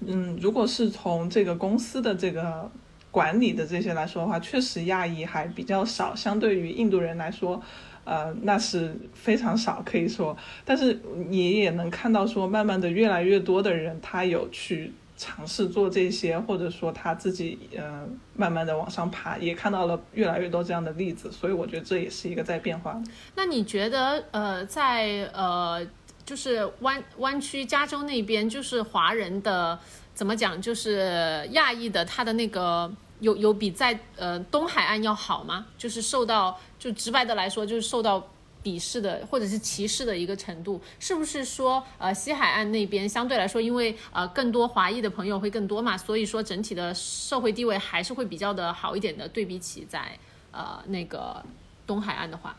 [0.06, 2.70] 嗯，如果是从这个公司的这个
[3.10, 7.62] 管理的这些来说的话，确实亚裔还比较少，相对于印度人来说，
[8.04, 10.36] 呃，那是非常少，可以说。
[10.64, 14.92] 但是你也能看到，说慢慢的越来越多的人，他有去。
[15.16, 23.00] 尝试做这些，或者说他自己嗯，慢慢的往上爬，也看到了越来越多这样的例子，所以我觉得这也是一个在变化。
[23.36, 25.86] 那你觉得呃，在呃，
[26.26, 29.78] 就是湾湾区加州那边，就是华人的
[30.14, 35.66] 怎么讲，就是亚裔的，他的那个有有比在呃东海岸要好吗？
[35.78, 38.28] 就是受到就直白的来说，就是受到。
[38.64, 50.18] 鄙视的或者是歧视的一个程度，是不是说呃西海岸那边相对来说，因为呃更多华裔的朋友会更多嘛，所以说整体的社会地位还是会比较的好一点的，对比起在
[50.50, 51.44] 呃那个
[51.86, 52.56] 东海岸的话。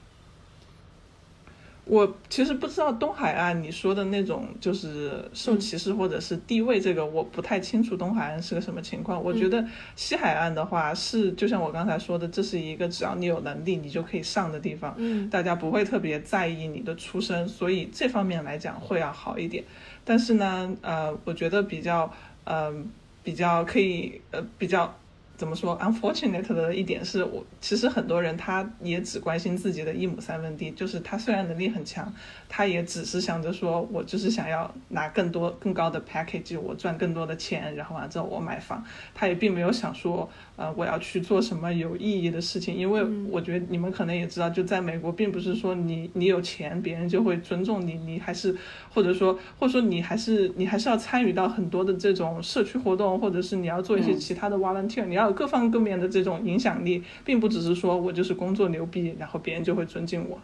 [1.85, 9.23] 我其实不知道东海岸你说的那种就是受歧视或者是地位，这个我不太清楚东海岸是个什么情况。
[9.23, 9.63] 我觉得
[9.95, 19.63] 西海岸的话是，就像我刚才说的，这是一个只要你有能力你就可以上的地方，嗯，大家不会特别在意你的出身，所以这方面来讲会要好一点。
[20.03, 22.11] 但是呢，呃，我觉得比较，
[22.45, 22.89] 嗯，
[23.23, 24.91] 比较可以，呃，比较。
[25.37, 32.13] 怎么说？Unfortunate 的一点是我，其实很多人他也只关心自己的一亩三分地，就是他虽然能力很强，
[32.47, 40.29] 他也只是想着说，我就是想要拿更多更高的 package，我赚更多的钱，然后完之后我买房，他也并没有想说。
[40.57, 42.73] 呃，我要去做什么有意义的事情？
[42.73, 48.55] 因为我觉得你们可能也知道，就在美国，并不是说你你有钱，别人就会尊重你，你还是
[48.93, 60.39] 或者说或者说你还是你还是要参与到很多的这种社区活动，或者是你要做一些其他的 volunteer，你要有各方各面的这种影响力，并不只是说我就是工作牛逼，然后别人就会尊敬我。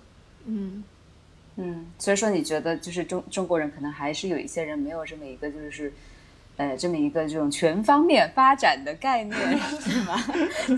[0.46, 0.84] 嗯
[1.56, 5.94] 嗯，所以说你觉得就是中中国人可能还是有一些人没有这么一个就是。
[6.58, 9.40] 呃，这么一个这种全方面发展的概念
[9.82, 10.24] 是吗？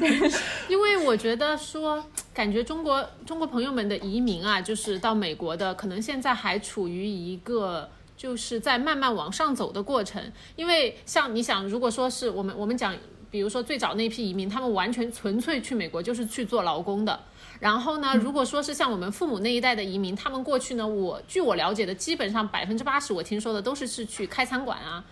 [0.69, 2.01] 因为我觉得说，
[2.33, 10.23] 感觉中国中国朋友们的移民啊，就是到美国的，可能现在还处于一个就是在慢慢往上走的过程。
[10.55, 12.95] 因为像你想，如果说是我们我们讲，
[13.29, 17.19] 比如说最早那批移民，他们完全纯粹去美国就是去做劳工的。
[17.59, 25.03] 然后呢，如果说是像我们父母那一代的移民，他们过去呢，我据我了解的，基本上百分之八十我听说的都是是去开餐馆啊。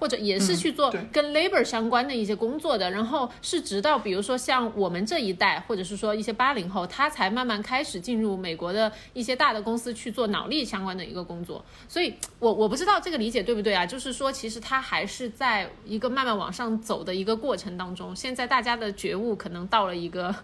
[0.00, 11.62] 或者也是去做跟 labor 相关的一些工作的，然后是直到比如说像我们这一代，或者是说一些八零后，他才慢慢开始进入美国的一些大的公司去做脑力相关的一个工作。
[11.86, 13.84] 所以，我我不知道这个理解对不对啊？
[13.84, 18.16] 就是说，其实他还是在一个慢慢往上走的一个过程当中。
[18.16, 20.34] 现在大家的觉悟可能到了一个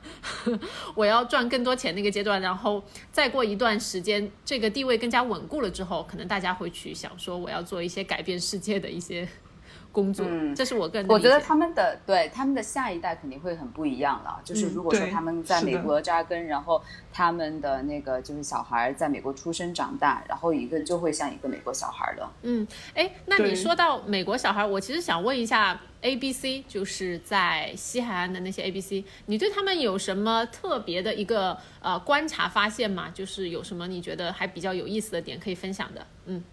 [0.95, 9.27] 我要赚更多钱那个阶段，然后再过一段时间，这个地位更加稳固了之后，可能大家会去想说，我要做一些改变世界的一些。
[9.97, 11.09] 工作，嗯，这是我个人。
[11.09, 14.39] 我觉得他们的对他们的下一代肯定会很不一样了。
[14.45, 22.31] 就是如果说他们在美国扎根，然后他们的那个就是小孩在美国出生长大，然后一个就会像一个美国小孩了。
[22.43, 33.11] 嗯，哎，那你说到美国小孩，我其实想问一下 A B C，就是在西海岸的那些 A B C，你对他们有什么特别的一个呃观察发现吗？
[33.15, 36.07] 就是有什么你觉得还比较有意思的点可以分享的？
[36.27, 36.45] 嗯。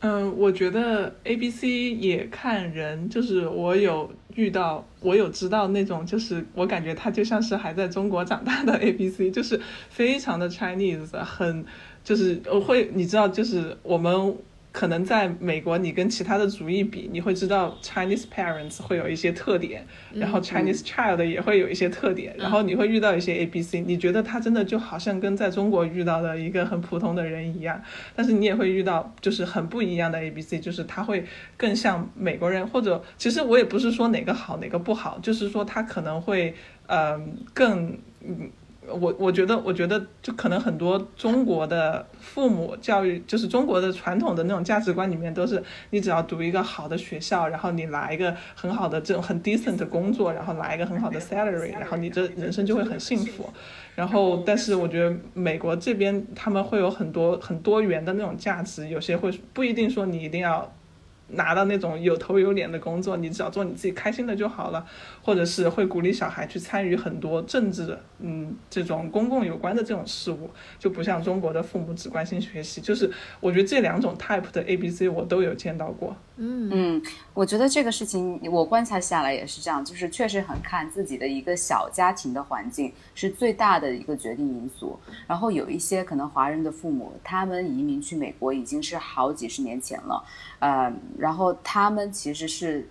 [0.00, 11.64] 嗯，我觉得 A B C 也看人，就是我有遇到，我有知道那种，就是我感觉他就像是还在中国长大的 A B C，就是非常的 Chinese，很
[12.02, 14.36] 就是我会你知道，就是我们。
[14.72, 27.82] 可能在美国，你跟其他的族裔比，你会知道 Chinese parents 会有一些特点，然后 Chinese child 也会有一些特点，然后你会遇到一些 A B C，你觉得他真的就好像跟在中国遇到的一个很普通的人一样，
[28.14, 31.24] 但是你也会遇到就是很不一样的 A B C，就是他会
[31.56, 36.54] 更像美国人，或者其实我也不是说哪个好哪个不好，就是说他可能会
[36.86, 38.50] 嗯更嗯。
[38.92, 53.48] 我我觉得，我觉得就可能很多中国的父母教育，就是中国的传统的那种价值观里面，都是你只要读一个好的学校，然后你拿一个很好的这种很 decent 的工作，然后拿一个很好的 salary，然后你这人生就会很幸福。
[53.94, 60.72] 然后，但是我觉得美国这边他们会有很多很多元的那种价值，有些会不一定说你一定要。
[61.32, 64.84] 拿到那种有头有脸的工作，你只要做你自己开心的就好了，
[65.22, 72.80] 或者是会鼓励小孩去参与很多政治，嗯，这种公共有关的这种事物，就不像中国的父母只关心学习。
[72.80, 76.16] 就是我觉得这两种 type 的 A B C 我都有见到过。
[76.36, 77.02] 嗯嗯，
[77.34, 84.98] 我觉得这个事情我观察下来也是这样，就是确实很看自己的一个小家庭的环境是最大的一个决定因素。
[85.26, 90.24] 然后有一些可能华人的父母，他们移民去美国已经是好几十年前了，
[90.60, 92.88] 呃，然后他们其实是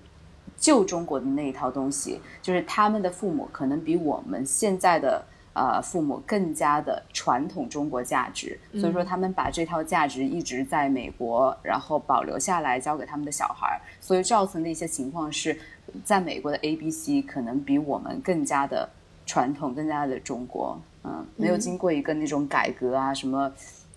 [0.57, 5.25] 旧中国的那一套东西，就是他们的父母可能比我们现在的。
[5.53, 13.81] 呃，父母更加的传统中国价值，所以说他们把这套价值一直在美国，然后保留下来，教给他们的小孩儿。
[13.99, 15.57] 所以造成的一些情况是，
[16.05, 18.87] 在美国的 A B C 可能比我们更加的
[19.25, 20.79] 传统，更加的中国。
[21.03, 23.51] 嗯，没有经过一个那种改革啊，什么，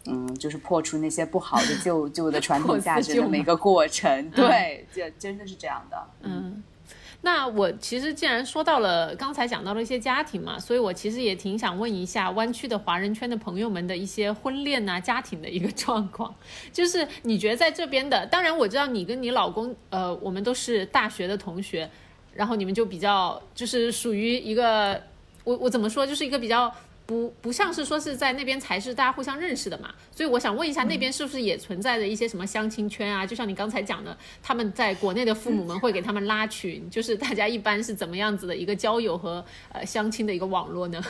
[0.07, 4.31] 嗯，就是破除那些不好的旧旧的传统价值的每个过程。
[4.31, 6.07] 对，这真的是这样的。
[6.23, 6.63] 嗯。
[7.25, 16.35] 那我其实既然说到了刚才讲到了一些家庭嘛，所以我其实也挺想问一下湾区的华人圈的朋友们的一些婚恋啊、家庭的一个 状况。
[16.73, 21.89] 就是你觉得在这边的，当然我知道你跟你老公，呃，我们都是大学的同学，
[22.35, 25.01] 然后你们就比较就是属于一个，
[25.45, 26.75] 我我怎么说，就是一个比较。
[27.13, 33.27] 不不像是说是在那边才是大家互相认识的嘛，所以我想问一下，那边是不是也存在着一些什么相亲圈啊？
[33.27, 41.05] 就像你刚才讲的，他们在国内的父母们会给他们拉群，就是大家一般是怎么样子的一个交友和呃相亲的一个网络呢？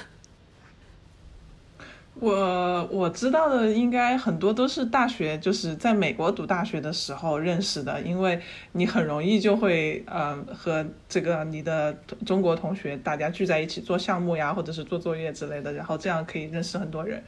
[2.23, 11.93] 我我知道的应该很多都是大学，就是在美国读大学的时候认识的，因为你很容易就会呃和这个你的
[12.25, 17.20] 中国同学大家聚在一起做项目呀，或者是做作业之类的，然后这样可以认识很多人。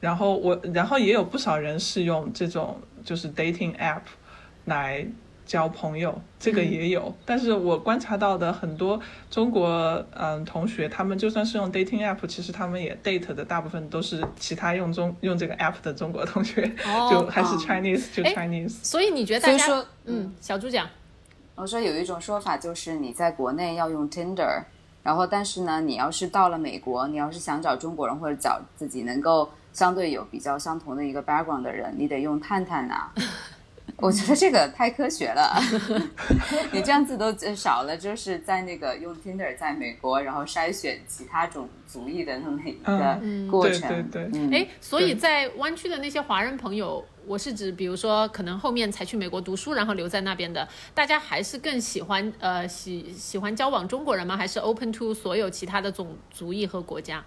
[0.00, 4.02] 然后我然后也有不少人是用这种就是 dating app
[4.66, 5.06] 来。
[5.44, 16.62] 交朋友这个也有，但是我观察到的很多中国嗯同学，他们就算是用 dating app，其实他们也 date 的大部分都是其他用中用这个 app 的中国同学，
[17.10, 18.78] 就还是 Chinese 就 Chinese。
[18.82, 20.88] 所以你觉得大家嗯，小猪讲，
[21.54, 24.62] 我说有一种说法就是你在国内要用 Tinder，
[25.02, 33.12] 然后但是呢，你要是到了美国，你要是想找中国人或者找自己能够相对有比较相同的一个 background 的人，你得用探探啊。
[33.98, 35.60] 我觉得这个太科学了，
[36.72, 43.20] 你这样子都少了，就是在那个用 Tinder 在美国，然后筛选其他种族裔的那么一个
[43.50, 43.88] 过程。
[43.88, 44.58] 对对对。
[44.58, 54.36] 哎，所以在湾区的那些华人朋友，我是指，比如说可能后面才去美国读书，然后留在那边的，大家还是更喜欢呃喜喜欢交往中国人吗？
[54.36, 57.22] 还是 open to 所有其他的种族裔和国家？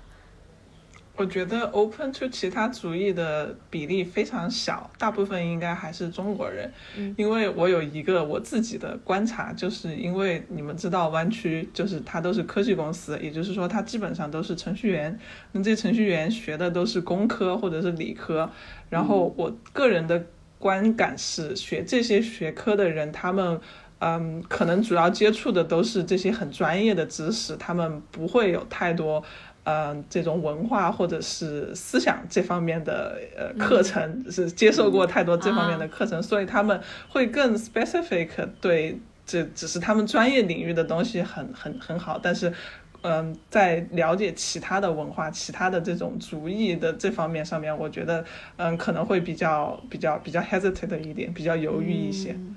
[1.17, 6.69] 我觉得 open to 其他族裔的比例非常小，大部分应该还是中国人。
[7.15, 15.17] 因为我有一个我自己的观察，就是因为你们知道湾区就是它都是科技公司，也就是说它基本上都是程序员，
[15.53, 18.49] 那这些程序员学的都是工科或者是理科。
[18.89, 20.21] 然后我个人的
[20.59, 23.59] 观感是，学这些学科的人，他们
[24.05, 29.23] 嗯，可能主要接触的都是这些很专业的知识，他们不会有太多。
[29.67, 36.79] 嗯，这种文化或者是思想这方面的呃课程是接受过太多这方面的课程，所以他们
[37.09, 38.29] 会更 specific
[38.61, 42.53] 对这只是他们专业领域的东西很很很好，但是
[43.01, 48.23] 嗯，在了解其他的文化、其他的这种主义的这方面上面，我觉得
[48.57, 52.33] 嗯可能会比较比较比较 hesitate 一点，比较犹豫一些。
[52.33, 52.55] 嗯，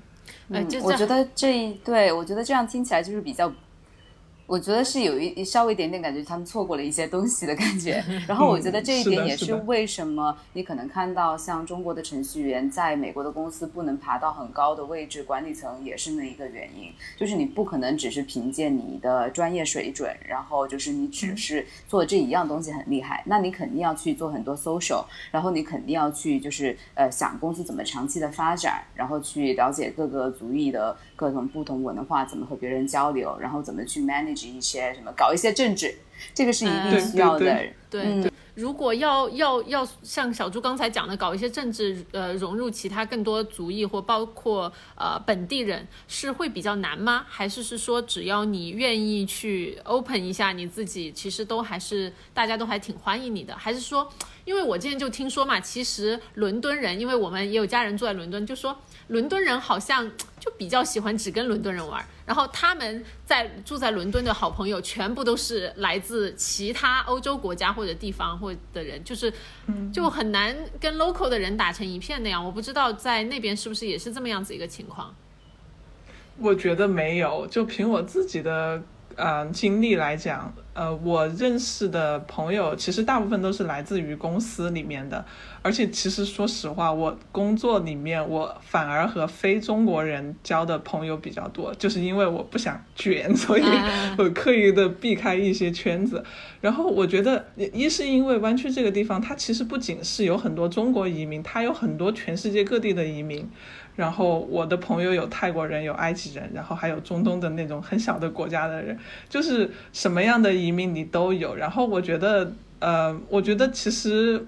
[0.81, 3.51] 我觉得这一对我觉得这样听起来就是比较。
[4.49, 8.03] 我觉得是有一稍微一点点感觉，他们错过了一些东西的感觉。
[8.27, 16.91] 然后我觉得这一点也是为什么你可能看到像中国的程序员在美国的公司不能爬到很高的位置，管理层也是那一个原因。
[17.15, 34.47] 就是你不可能只是凭借你的专业水准，然后就是你只是做这一样东西很厉害，那你肯定要去做很多 social，然后你肯定要去就是呃想公司怎么长期的发展，然后去了解各个族裔的各种不同文化怎么和别人交流，然后怎么去 manage。
[34.47, 35.93] 一些什么搞一些政治，
[36.33, 37.61] 这个是一定需要的。
[37.89, 47.25] 对，如果要要要像小朱刚才讲的，搞一些政治，呃，融入其他更多族裔或包括呃本地人，是会比较难吗？
[47.27, 53.53] 还是是说只要你愿意去 open 一下你自己，其实都还是大家都还挺欢迎你的？
[53.57, 54.09] 还是说，
[54.45, 58.77] 因为我之前就听说嘛，其实伦敦人，因为我们也有家人住在伦敦，就说。
[59.09, 60.07] 伦敦人好像
[60.39, 69.31] 就比较喜欢只跟伦敦人玩，然后他们在住在伦敦的好朋友全部都是来自其他欧洲国家或者地方或的人，就是
[69.93, 72.43] 就很难跟 local 的人打成一片那样。
[72.43, 75.13] 我不知道在那边是不是也是这么样子一个情况。
[76.37, 78.81] 我觉得没有，就凭我自己的
[79.19, 85.25] 嗯经历来讲，呃，我认识的朋友其实大部分都是来自于公司里面的。
[85.61, 93.63] 而且其实说实话，我工作里面我反而和非中国人交的朋友比较多，就是因为我不想卷， 所以
[94.17, 96.23] 我刻意的避开一些圈子。
[96.61, 103.49] 然后我觉得，一是因为湾区这个地方，它其实不仅是有很多中国移民，它有很多全世界各地的移民。
[103.99, 108.97] 然后我的朋友有泰国人，有埃及人，然后还有中东的那种很小的国家的人，
[109.27, 111.53] 就是什么样的移民你都有。
[111.53, 114.45] 然后我觉得，呃，我觉得其实。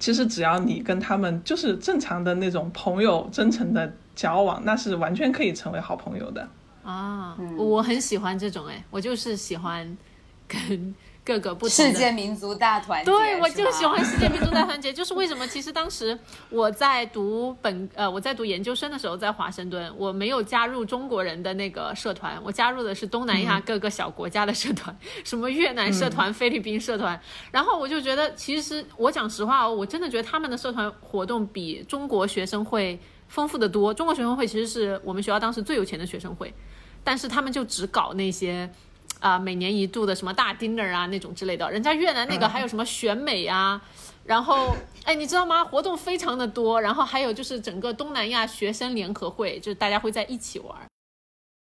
[0.00, 6.48] 其实只要你跟他们就是正常的那种朋友，真诚的交往，那是完全可以成为好朋友的。
[6.84, 9.98] 啊，我很喜欢这种哎，我就是喜欢
[10.46, 10.94] 跟。
[11.28, 15.46] 各个不同世界民族大团结，对我就喜欢世界民族大团结，就是为什么？
[15.46, 16.18] 其实当时
[16.48, 27.20] 我在读本呃我在读研究生的时候，在华盛顿，我没有加入中国人的那个社团，我加入的是东南亚各个小国家的社团， 什么越南社团、菲律宾社团。
[27.50, 32.98] 然后我就觉得，其实我讲实话哦，我真的觉得他们的社团活动比中国学生会
[33.28, 33.92] 丰富的多。
[33.92, 36.54] 中国学生会其实是我们学校当时最有钱的学生会，
[37.04, 38.70] 但是他们就只搞那些。
[39.20, 43.80] 啊每年一度的什么大 dinner 啊那种之类的，人家越南那个还有什么选美啊，
[44.24, 45.64] 然后哎你知道吗？
[45.64, 50.76] 活动非常的多，然后还有就是整个东南亚学生联合会，就是大家会在一起玩。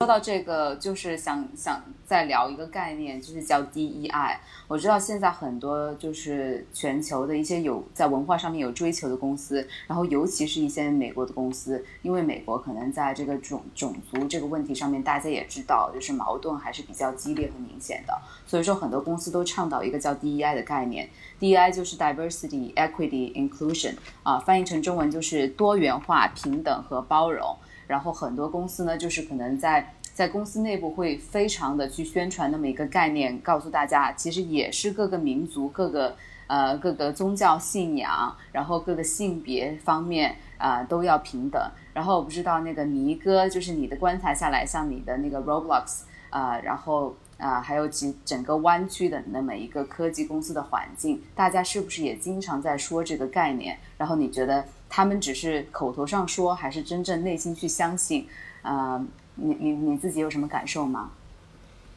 [0.00, 4.36] 说到这个，就是想想再聊一个概念，就是叫 DEI。
[4.68, 18.12] 我知道现在很多就是全球的一些有在文化上面有追求的公司，然后尤其是一些美国的公司，因为美国可能在这个种种族这个问题上面，大家也知道，就是矛盾还是比较激烈和明显的。
[18.46, 21.08] 所以说，很多公司都倡导一个叫 DEI 的概念。
[21.40, 27.56] DEI 就是 Diversity, Equity, Inclusion，啊，翻译成中文就是多元化、平等和包容。
[27.86, 36.16] 然后很多公司呢，就是可能在在公司内部会非常的去宣传那么一个概念，告诉大家，其实也是各个民族、各个
[36.46, 41.62] 呃各个宗教信仰，然后各个性别方面啊都要平等。
[41.92, 53.78] 然后我不知道那个尼哥，就是你的观察下来，像你的那个 Roblox 啊，然后啊还有其整个湾区的那么一个科技公司的环境，大家是不是也经常在说这个概念？
[53.98, 54.64] 然后你觉得？
[54.96, 58.26] 他们只是口头上说，还是真正内心去相信？
[58.62, 58.98] 啊，
[59.34, 61.10] 你你你自己有什么感受吗？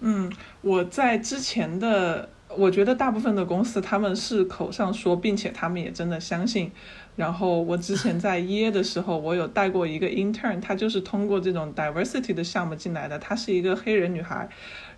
[0.01, 0.29] 嗯，
[0.59, 2.27] 我在之前的，
[2.57, 6.73] 我觉得大部分的公司他们是口上说，并且他们也真的相信。
[7.15, 14.49] 然后我之前在耶的时候，我有带过一个 intern，她就是通过这种 diversity 的项目进来的，她是一个黑人女孩。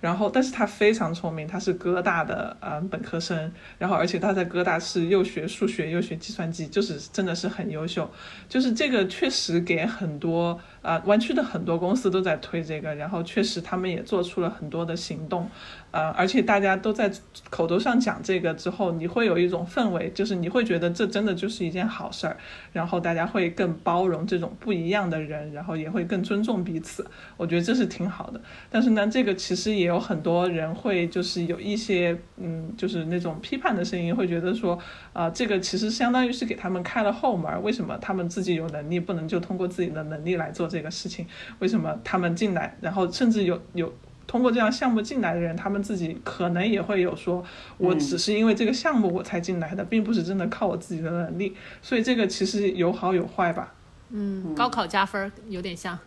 [0.01, 8.11] 然后，但是他非常聪明，他是哥大的嗯本科生，然后而且他在哥大是又学数学又学计算机，就是真的是很优秀，
[8.49, 15.47] 就是这个确实给很多呃湾区的很多公司都在推这个，然后确实他们也做出了很多的行动，
[15.91, 17.11] 呃，而且大家都在
[17.51, 22.35] 口头上讲这个之后，你会有一种氛围，就是你会觉得这真的就是一件好事儿，
[22.73, 27.05] 然后大家会更包容这种不一样的人，然后也会更尊重彼此，
[27.37, 28.41] 我觉得这是挺好的。
[28.71, 29.91] 但是呢，这个其实也。
[29.91, 34.79] 有很多人会就是有一些嗯，就是那种批判的声音，会觉得说，
[35.11, 41.27] 啊，这个其实相当于是给他们开了后门，为什么他们自己有能力不能就通过自己的能力来做这个事情？
[41.59, 43.93] 为什么他们进来，然后甚至有有
[44.25, 47.43] 通过这样项目进来的人，他们自己可能也会有说，
[47.77, 51.55] 我只是因为这个项目我才进来的，并不是真的靠我自己的能力。
[51.81, 53.73] 所以这个其实有好有坏吧。
[54.09, 55.99] 嗯，高考加分有点像，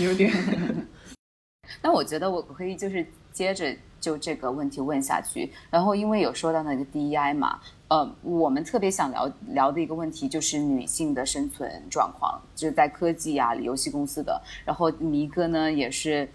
[0.00, 0.32] 有点。
[1.82, 7.58] 那我觉得我可以就是接着就这个问题问下去，然后因为有说到那个 DEI 嘛，
[7.88, 14.40] 呃，我们特别想聊聊的一个问题就是女性的生存状况，就是在科技啊、游戏公司的。
[14.64, 16.28] 然后迷哥呢也是，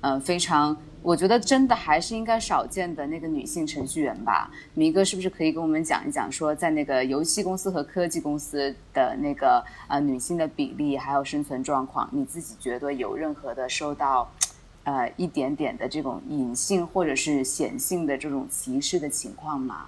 [0.00, 4.50] 呃，非常，我觉得真的还是应该少见的那个女性程序员吧。
[4.72, 14.26] 迷哥是不是可以跟我们讲一讲，说在那个游戏公司和科技公司的那个呃女性的比例还有生存状况，你自己觉得有任何的受到？
[14.84, 19.86] 呃，一点点的这种隐性或者是显性的这种歧视的情况吗？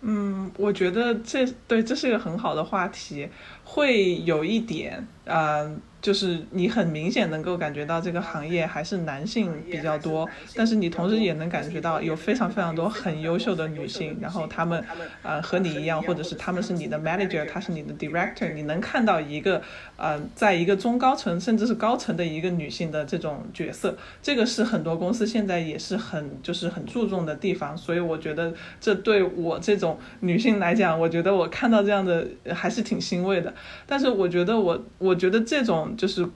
[0.00, 3.28] 嗯，我觉得这对这是一个很好的话题，
[3.64, 5.80] 会有一点，嗯。
[6.00, 14.82] 就是你很明显能够感觉到这个行业还是男性比较多，但是你同时也能感觉到有非常非常多很优秀的女性，然后她们
[15.22, 19.60] 呃和你一样，或者是她们是你的 manager，她是你的 director，你能看到一个
[19.96, 32.24] 呃在一个中高层甚至是高层的一个女性的这种角色，这个是很多公司现在也是很就是很注重的地方，所以我觉得这对我这种女性来讲，我觉得我看到这样的
[32.54, 33.52] 还是挺欣慰的，
[33.84, 35.87] 但是我觉得我我觉得这种。
[35.96, 36.28] 就是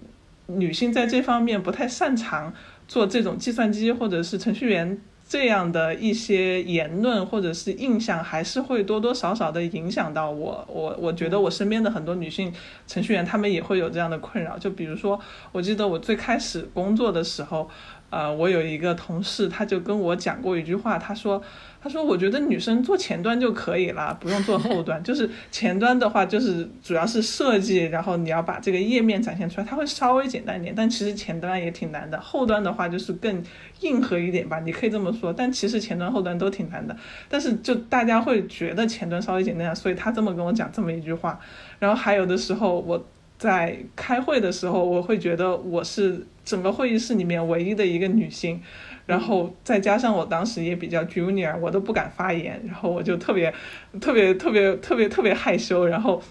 [0.46, 2.52] 女性在这方面不太擅长
[2.88, 10.64] 做这种计算机或者是程序员这样的一些言论或者是印象，还是会多多少少的影响到我。
[10.68, 12.52] 我我觉得我身边的很多女性
[12.86, 14.58] 程序员，她们也会有这样的困扰。
[14.58, 15.18] 就比如说，
[15.52, 17.70] 我记得我最开始工作的时候，
[18.12, 21.42] 呃，我有一个同事，他就跟我讲过一句话，他说。
[21.84, 25.02] 他说：“我觉得女生做前端就可以了，不用做后端。
[25.02, 30.72] 就是前端的话，就是主要是设计，然后你要把这个页面展现出来，它会稍微简单一点。
[30.76, 33.42] 但其实前端也挺难的，后端的话就是更
[33.80, 35.32] 硬核一点吧，你可以这么说。
[35.32, 36.96] 但其实前端后端都挺难的。
[37.28, 41.40] 但是就大家会觉得前端稍微简单，所以他这么跟我讲这么一句话。
[41.80, 43.04] 然后还有的时候我
[43.36, 48.60] 在开会的时候，我会觉得我是整个会议室里面唯一的一个女性。”
[49.04, 53.52] 然后再加上我当时也比较 junior，我都不敢发言，然后我就特别
[54.00, 55.84] 特别特别特别特别害羞。
[55.86, 56.22] 然后，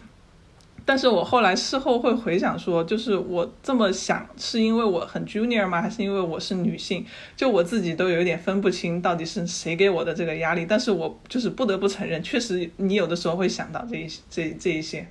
[0.85, 5.81] 但是我后来事后会回想说，就是我这么想是因为我很 junior 吗？
[5.81, 7.05] 还是因为我是女性？
[7.35, 10.65] 就我自己都有一点分不清到底是谁给我的这个压力。
[10.65, 15.05] 但是我就是不得不承认，确实你有的时候会想到这一这这一些。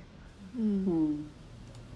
[0.57, 1.25] 嗯。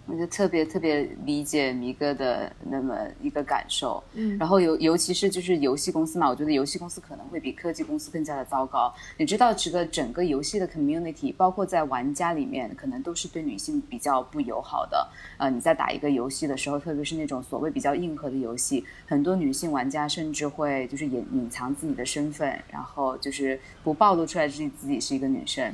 [0.08, 8.94] 我就特别特别理解迷哥的那么一个感受，嗯，然后尤尤其是就是游戏公司嘛，我觉得游戏公司可能会比科技公司更加的糟糕。
[9.18, 15.08] 你知道，这个整个游戏的 community，包括在玩家里面，可能都是对女性比较不友好的。
[15.38, 25.74] 呃，你在打一个游戏的时候，特别是那种所谓比较硬核的游戏，很多女性玩家甚至会就是隐隐藏自己的身份，然后就是不暴露出来自己自己是一个女生。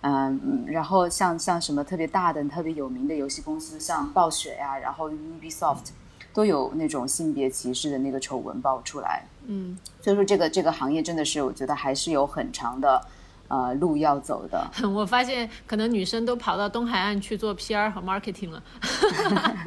[0.00, 5.88] 嗯，然后像像什么特别大的、特别有名的游戏公司，像暴雪呀，然后 Ubisoft，
[6.32, 9.24] 都有那种性别歧视的那个丑闻爆出来。
[9.46, 13.00] 嗯，所以说这个这个行业真的是，我觉得还是有很长的
[13.48, 14.70] 呃路要走的。
[14.88, 18.62] 我发现可能女生都跑到东海岸去做 PR 和 marketing 了。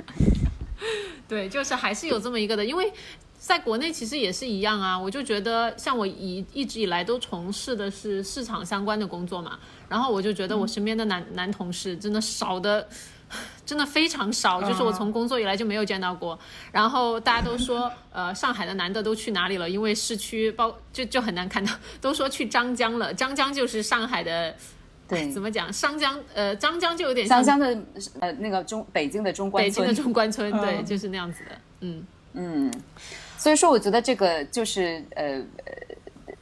[1.28, 2.94] 对，就是还是有这么一个的，因为。
[3.42, 9.58] 在国内其实也是一样啊，我就觉得像我一一直以来都从事的是市场相关的工作嘛，
[9.90, 12.88] 然后我就觉得我身边的男男同事真的少的，
[13.66, 16.38] 真的非常少，就是我从工作以来就没有见到过。
[16.72, 19.68] 然后大家都说，呃，上海的男的都去哪里了？
[19.68, 23.12] 因为市区包就就很难看到，都说去张江了。
[23.12, 24.56] 张江就是上海的，
[25.08, 25.74] 对， 怎么讲？
[25.74, 27.82] 商江，呃，张江就有点像张江的，
[28.20, 32.72] 呃，那个中北京的中关村，北京的中关村，对，就是那样子的，嗯嗯。
[33.42, 35.44] 所以说，我觉得这个就是呃，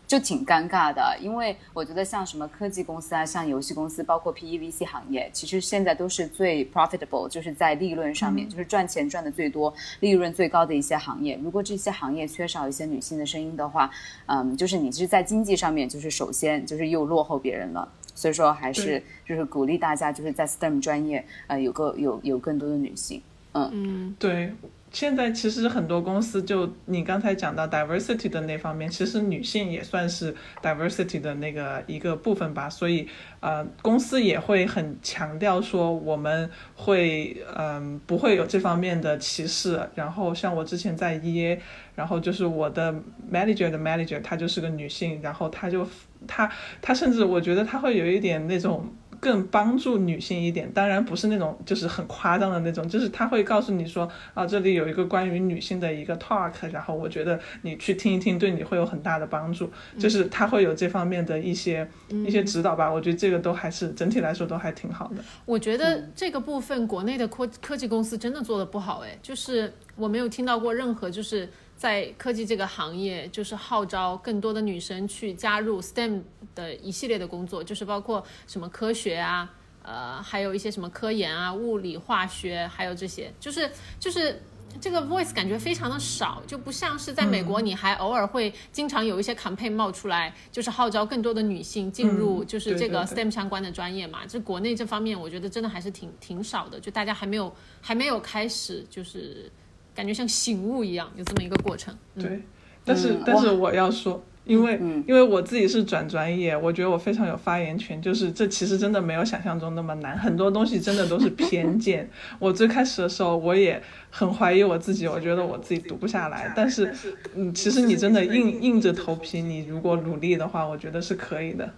[0.05, 11.39] 就挺尴尬的，因为我觉得像什么科技公司啊，像游戏公司，包括 PEVC 行业，其实现在都是最 profitable，就是在利润上面，就是赚钱赚的最多、利润最高的一些行业。
[11.41, 13.89] 如果这些行业缺少一些女性的声音的话，
[14.25, 17.87] 嗯，就是你是在经济上面，就是首先就是又落后别人了。
[18.13, 23.21] 所以说，还是就是鼓励大家，就是在 STEM 专业，呃，有个有有更多的女性。
[23.53, 24.53] 嗯嗯，对。
[24.91, 30.33] 现在其实很多公司，就你刚才讲到 diversity 的那方面，其实女性也算是
[30.63, 32.69] diversity 的那个一个部分吧。
[32.69, 33.07] 所以，
[33.39, 39.79] 呃，公司也会很强调说，我们会，嗯，不会有这方面的歧视。
[39.93, 41.59] 然后，像我之前在 EA，
[41.95, 42.91] 然后就是我的
[43.31, 45.87] manager 的 manager，她就是个女性，然后她就，
[46.27, 48.91] 她，她甚至我觉得她会有一点那种。
[49.19, 61.87] 更帮助女性一点，当然不是那种就是很夸张的那种，就是他会告诉你说啊，这里有一个关于女性的一个 talk，然后我觉得你去听一听，对你会有很大的帮助，就是他会有这方面的一些
[62.25, 62.91] 一些指导吧。
[62.91, 65.23] 我觉得这个都还是整体来说都还挺好的。
[65.45, 71.49] 我觉得这个部分国内的科科技公司真的做的不好，哎，就是我没有听到过任何就是。
[71.79, 76.21] 在科技这个行业，就是号召更多的女生去加入 STEM
[76.53, 79.49] 的一系列的工作，就是包括什么科学啊，
[79.81, 84.41] 呃，还有一些什么科研啊、物理、化学，还有这些，就是就是
[84.81, 94.25] 这个 voice 感觉非常的少，就不像是在美国，你还偶尔会经常有一些 campaign 冒出来，就是号召更多的女性进入就是这个 STEM 相关的专业嘛。
[94.27, 99.49] 这国内这方面，我觉得真的还是挺挺少的，就大家还没有还没有开始就是。
[99.95, 101.93] 感觉像醒悟一样，有这么一个过程。
[102.19, 102.41] 对，
[102.85, 108.01] 但是但是我要说，因为因为我自己是转专业，我觉得我非常有发言权。
[108.01, 112.09] 就是这其实真的没有想象中那么难，很多东西真的都是偏见。
[112.39, 116.51] 我最开始的时候，我也很怀疑我自己，我觉得我自己读不下来。
[116.55, 116.93] 但是，
[117.35, 121.71] 嗯，其实你真的硬硬着头皮，你如果努力的话，我觉得是可以的。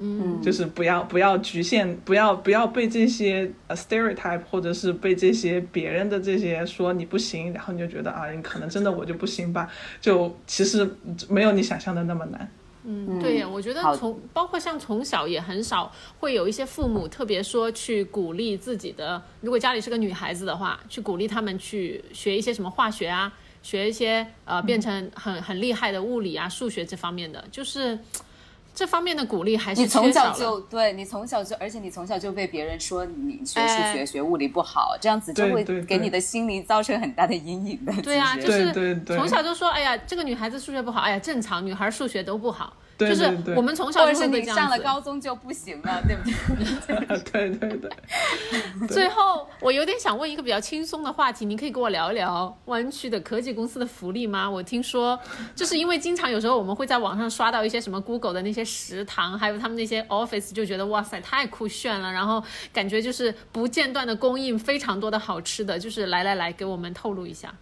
[0.00, 9.68] 嗯，就是不要不要局限，不要不要被这些呃 stereotype，或者是被这些别人的这些说你不行，然后你就觉得啊，你可能真的我就不行吧，
[10.00, 10.88] 就其实
[11.28, 12.48] 没有你想象的那么难。
[12.84, 23.32] 嗯，对呀，我觉得从包括像从小也很少会有一些父母特别说去鼓励自己的，如果家里是个女孩子的话，去鼓励他们去学一些什么化学啊，
[23.62, 27.98] 学一些呃变成很很厉害的物理啊、数学这方面的，就是。
[28.78, 37.92] 这方面的鼓励还是你从小就对你从小就，而且你从小就被别人说你学数学、学物理不好，这样子就会给你的心灵造成很大的阴影的。
[38.02, 42.72] 对啊，就是从小就说，哎呀，这个女孩子数学不好，哎呀，正常，女孩数学都不好。
[42.98, 43.24] 就是
[43.54, 46.24] 我们从小或者是你上了高中就不行了，对不
[46.86, 47.20] 对？
[47.30, 48.88] 对对 对。
[48.88, 54.48] 最后，我有点想问一个比较轻松的话题，你可以跟我聊一聊湾区的科技公司的福利吗？
[54.50, 55.18] 我听说，
[55.54, 62.42] 就是因为经常有时候我们会在网上刷到一些什么 Google 的那些食堂，还有他们那些 Office，就觉得哇塞，太酷炫了，然后
[62.72, 67.54] 感觉就是不间断的供应非常多的好吃的，就是来来来，给我们透露一下。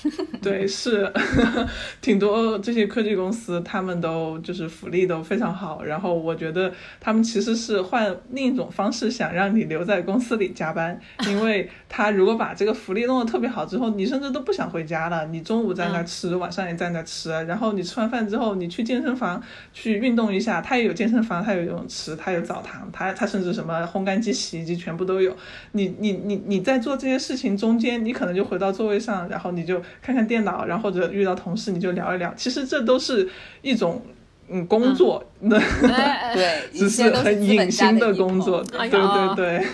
[0.42, 1.10] 对，是
[2.00, 5.84] 挺多这些科技公司，他们都就是福利都非常好。
[5.84, 15.26] 然后我觉得他们其实是换另一种方式想让你留在公司里加班，因为 他如果把这个福利弄得特别好之后，你甚至都不想回家了。
[15.26, 25.36] 你中午在那吃，晚上也在那吃，然后你吃完饭之后，你去健身房去运动一下，他也有健身房，他有游泳池，他有澡堂，他他甚至什么烘干机、洗衣机全部都有。
[25.72, 32.32] 你你你你在做这些事情中间，你可能就回到座位上，然后你就看看电脑，然后或者遇到同事你就聊一聊。
[32.34, 33.28] 其实这都是
[33.60, 34.02] 一种
[34.48, 35.58] 嗯工作，那
[36.34, 38.62] 对， 只是很隐形的工作。
[38.64, 39.66] 对对对。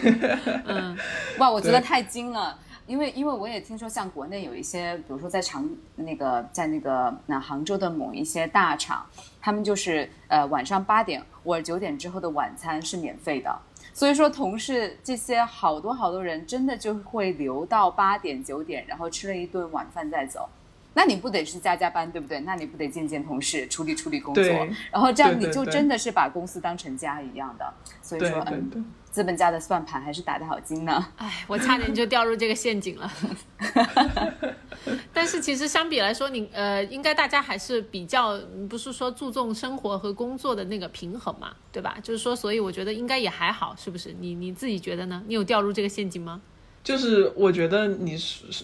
[0.66, 0.96] 嗯，
[1.38, 2.58] 哇，我觉得太精了。
[2.86, 9.04] 因为因为我也听说，像国内有一些，比如说在长那个在那个那杭州的某一些大厂，
[9.42, 13.54] 他们就是呃晚上八点或者九点之后的晚餐是免费的。
[13.98, 20.48] 所以说，同事这些好多好多人真的就会留到八点九点，然后吃了一顿晚饭再走。
[20.98, 22.40] 那你不得是加加班，对不对？
[22.40, 24.44] 那你不得见见同事，处理处理工作，
[24.90, 27.72] 然后这样你就真的是把公司当成家一样的。
[28.02, 28.84] 所以说，嗯。
[29.10, 31.04] 资本家的算盘还是打得好精呢。
[31.16, 33.10] 哎，我差点就掉入这个陷阱了。
[35.14, 38.38] 但是其实相比来说，你呃，应该大家还是比较
[38.68, 41.96] 不是说注重生活和工作的那个平衡嘛，对吧？
[42.02, 44.14] 就是说，所以我觉得应该也还好，是不是？
[44.20, 45.22] 你你自己觉得呢？
[45.26, 46.40] 你有掉入这个陷阱吗？
[46.88, 48.16] 就是我觉得你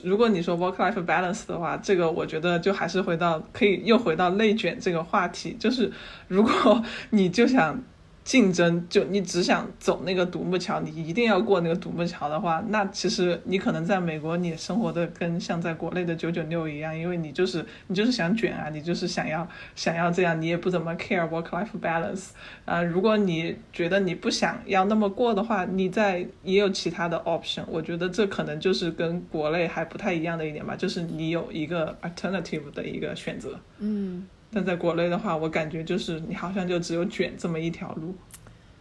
[0.02, 5.92] 如果你说 work life balance 的话，这个我觉得就还是回到可以又回到内卷这个话题，就是
[6.26, 7.78] 如果 你就想。
[8.24, 19.46] 竞争就你只想走那个独木桥，你一定要过那个独木桥的话，那其实你可能在美国你生活的跟像在国内的九九六一样，因为你就是你就是想卷啊，你就是想要
[19.76, 22.28] 想要这样，你也不怎么 care work life balance
[22.64, 22.82] 啊。
[22.82, 27.62] 如果你觉得你不想要那么过的话，你在也有其他的 option。
[27.68, 33.60] 我觉得这可能就是跟国内还不太一样的一点吧，就是你有一个 alternative 的一个选择。
[33.80, 34.26] 嗯。
[34.54, 38.14] 但在国内的话，我感觉就是你好像就只有卷这么一条路。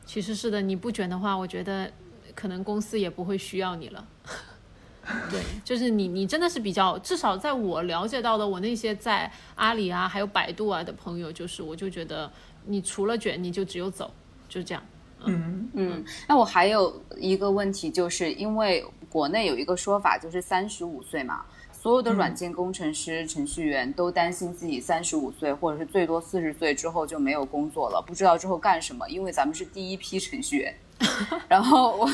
[0.06, 1.92] 其实是的，你不卷的话，我觉得
[2.36, 4.06] 可能公司也不会需要你了。
[5.30, 12.32] 对，就是你，你真的是比较，至少在我了解到的，我那些在阿里啊，还有百度啊的朋友，就是我就觉得，
[12.66, 14.10] 你除了卷，你就只有走，
[14.48, 14.82] 就这样。
[15.26, 16.06] 嗯嗯。
[16.28, 21.44] 那我还有一个问题，就是因为国内有一个说法，就是三十五岁嘛。
[21.84, 29.06] 所有的软件工程师、程序员都担心自己三十五岁，或者是最多四十岁之后就没有工作了，不知道之后干什么。
[29.10, 30.74] 因为咱们是第一批程序员，
[31.50, 32.10] 然后我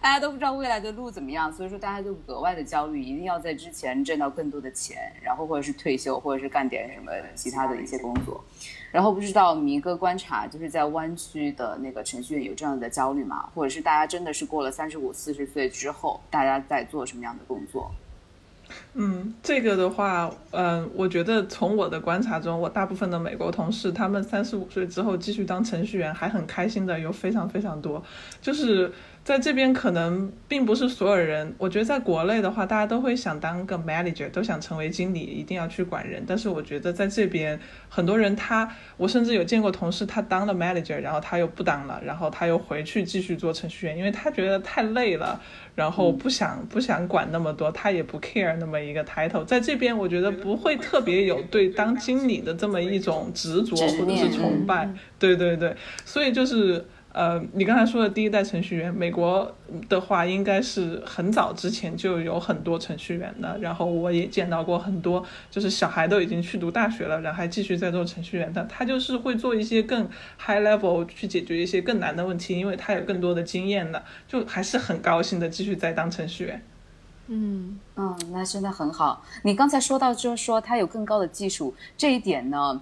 [0.00, 8.42] 大家都不知道未来的路怎么样，所以说大家都格外的焦虑，一定要在之前挣到更多的钱，然后或者是退休，或者是干点什么其他的一些工作。
[8.90, 13.50] 然后不知道迷哥观察，就是在湾区的那个程序员有这样的焦虑吗？
[13.54, 17.92] 或者是大家真的是过了三十五、四十岁之后，大家在做什么样的工作？
[18.94, 28.02] 嗯，这个的话，嗯，我觉得从我的观察中，我大部分的美国同事，他们三十五岁之后继续当程序员还很开心的有非常非常多，
[28.40, 28.92] 就是。
[29.24, 36.24] 在这边可能并不是所有人，我觉得在国内的话，大家都会想当个 manager，都想成为经理，一定要去管人。
[36.26, 37.56] 但是我觉得在这边，
[37.88, 45.40] 很多人他，我甚至有见过同事，他当了 manager，然后他又不当了，然后他又回去继续做程序员，因为他觉得太累了，
[45.76, 49.44] 然后不想不想管那么多，他也不 care 那么一个 title。
[49.44, 56.84] 在这边，我觉得不会特别有对当经理的这么一种执着或者是崇拜，对对对，所以就是。
[57.12, 59.54] 呃，你刚才说的第一代程序员，美国
[59.86, 63.58] 的话应该是很早之前就有很多程序员的。
[63.60, 68.64] 然后我也见到过很多，就是小孩都已经去读大学了，然后还继续在做程序员的。
[68.64, 70.08] 他就是会做一些更
[70.38, 76.62] high level 去解决一些更难的问题，因为他有更多的经验的，就还是很高兴的继续在当程序员。
[77.28, 79.22] 嗯嗯，那真的很好。
[79.44, 82.80] 你刚才说到就是说他有更高的技术这一点呢。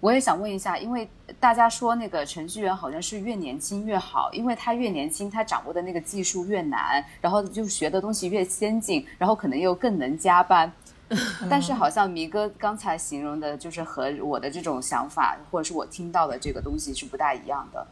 [0.00, 1.08] 我也想问一下，因为
[1.40, 10.70] 大家说那个程序员好像是越年轻越好，因为他越年轻，他掌握的那个技术越难，然后就学的东西越先进，然后可能又更能加班。
[11.48, 17.86] 但是好像迷哥刚才形容的，就是和我的这种想法，或者是我听到的这个东西是不大一样的。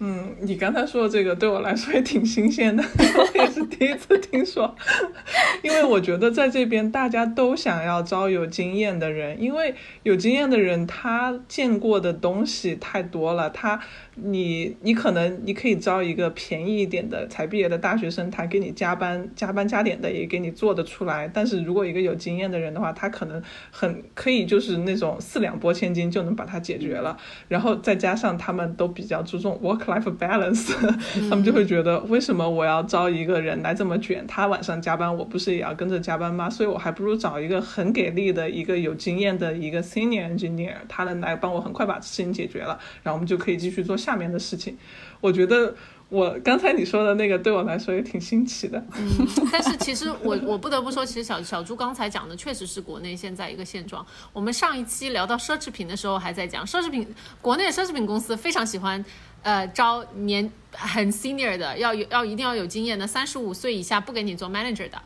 [0.00, 4.74] 嗯，你刚才说的这个对我来说也挺新鲜的， 我也是第一次听说。
[5.62, 9.74] 因为我觉得在这边大家都想要招有经验的人，因为
[10.04, 13.80] 有经验的人他见过的东西太多了，他
[14.22, 21.30] 你你可能你可以招一个便宜一点的才毕业的大学生，他给你加班加班加点的也给你做得出来。
[21.32, 23.40] 但是如果一个有经验的人的话，他可能
[23.70, 27.16] 很可以就是那种四两拨千斤就能把它解决了。
[27.46, 30.74] 然后再加上他们都比较注重 work life balance，
[31.30, 34.26] 他们就会觉得为什么我要招一个人来这么卷？
[34.26, 36.50] 他晚上加班，我不是也要跟着加班吗？
[36.50, 44.07] 所以我还不如找一个很给力的一个有经验的一个 senior engineer，他能来帮我很快把事情解决了，然后我们就可以继续做下。
[44.08, 44.74] 下面的事情，
[45.20, 45.74] 我觉得
[46.08, 48.82] 我刚才你说的那个对我来说也挺新奇的。
[48.96, 54.04] 嗯，但是其实我 我不得不说，其实小小朱刚才讲的确实是国内现在一个现状。
[54.32, 57.06] 我们上一期聊到奢侈品的时候还在讲，奢侈品
[57.42, 59.04] 国内的奢侈品公司非常喜欢
[59.42, 64.98] 呃招年 很 senior 的，要有要一定要有经验的，三十五岁以下不给你做 manager 的。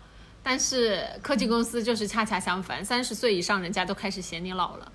[0.45, 4.93] 但是科技公司就是恰恰相反，三十岁以上人家都开始嫌你老了。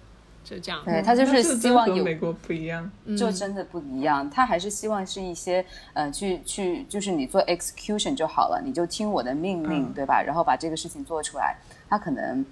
[0.49, 4.29] 就这样，对他就是希望有美国不一样，就真的不一样。
[4.29, 10.23] 他还是希望是一些，呃，去去，就是你做 execution 就好了，你就听我的命令，对吧？
[10.25, 11.57] 然后把这个事情做出来。
[11.89, 12.45] 他可能，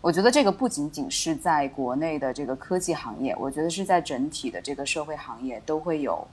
[0.00, 6.24] 我觉得这个不仅仅是在国内的这个科技行业，我觉得是在整体的这个社会行业都会有，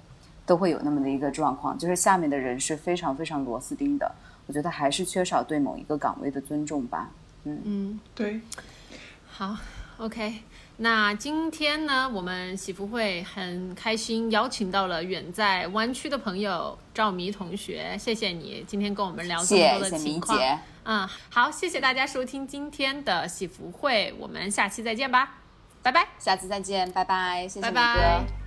[0.46, 4.12] 都会有那么的一个状况，就是下面的人是非常非常螺丝钉的。
[4.46, 7.10] 我觉得还是缺少对某一个岗位的尊重吧。
[7.46, 8.40] 嗯嗯，对，
[9.28, 9.58] 好
[9.98, 10.44] ，OK。
[10.80, 20.40] 那今天呢，我们喜福会很开心邀请到了远在湾区的朋友赵迷同学，谢谢你今天跟我们聊这么多的情况。
[20.84, 25.38] 嗯，好，谢谢大家收听今天的喜福会，我们下期再见吧，
[25.82, 28.47] 拜拜，下次再见，拜拜，谢谢拜拜。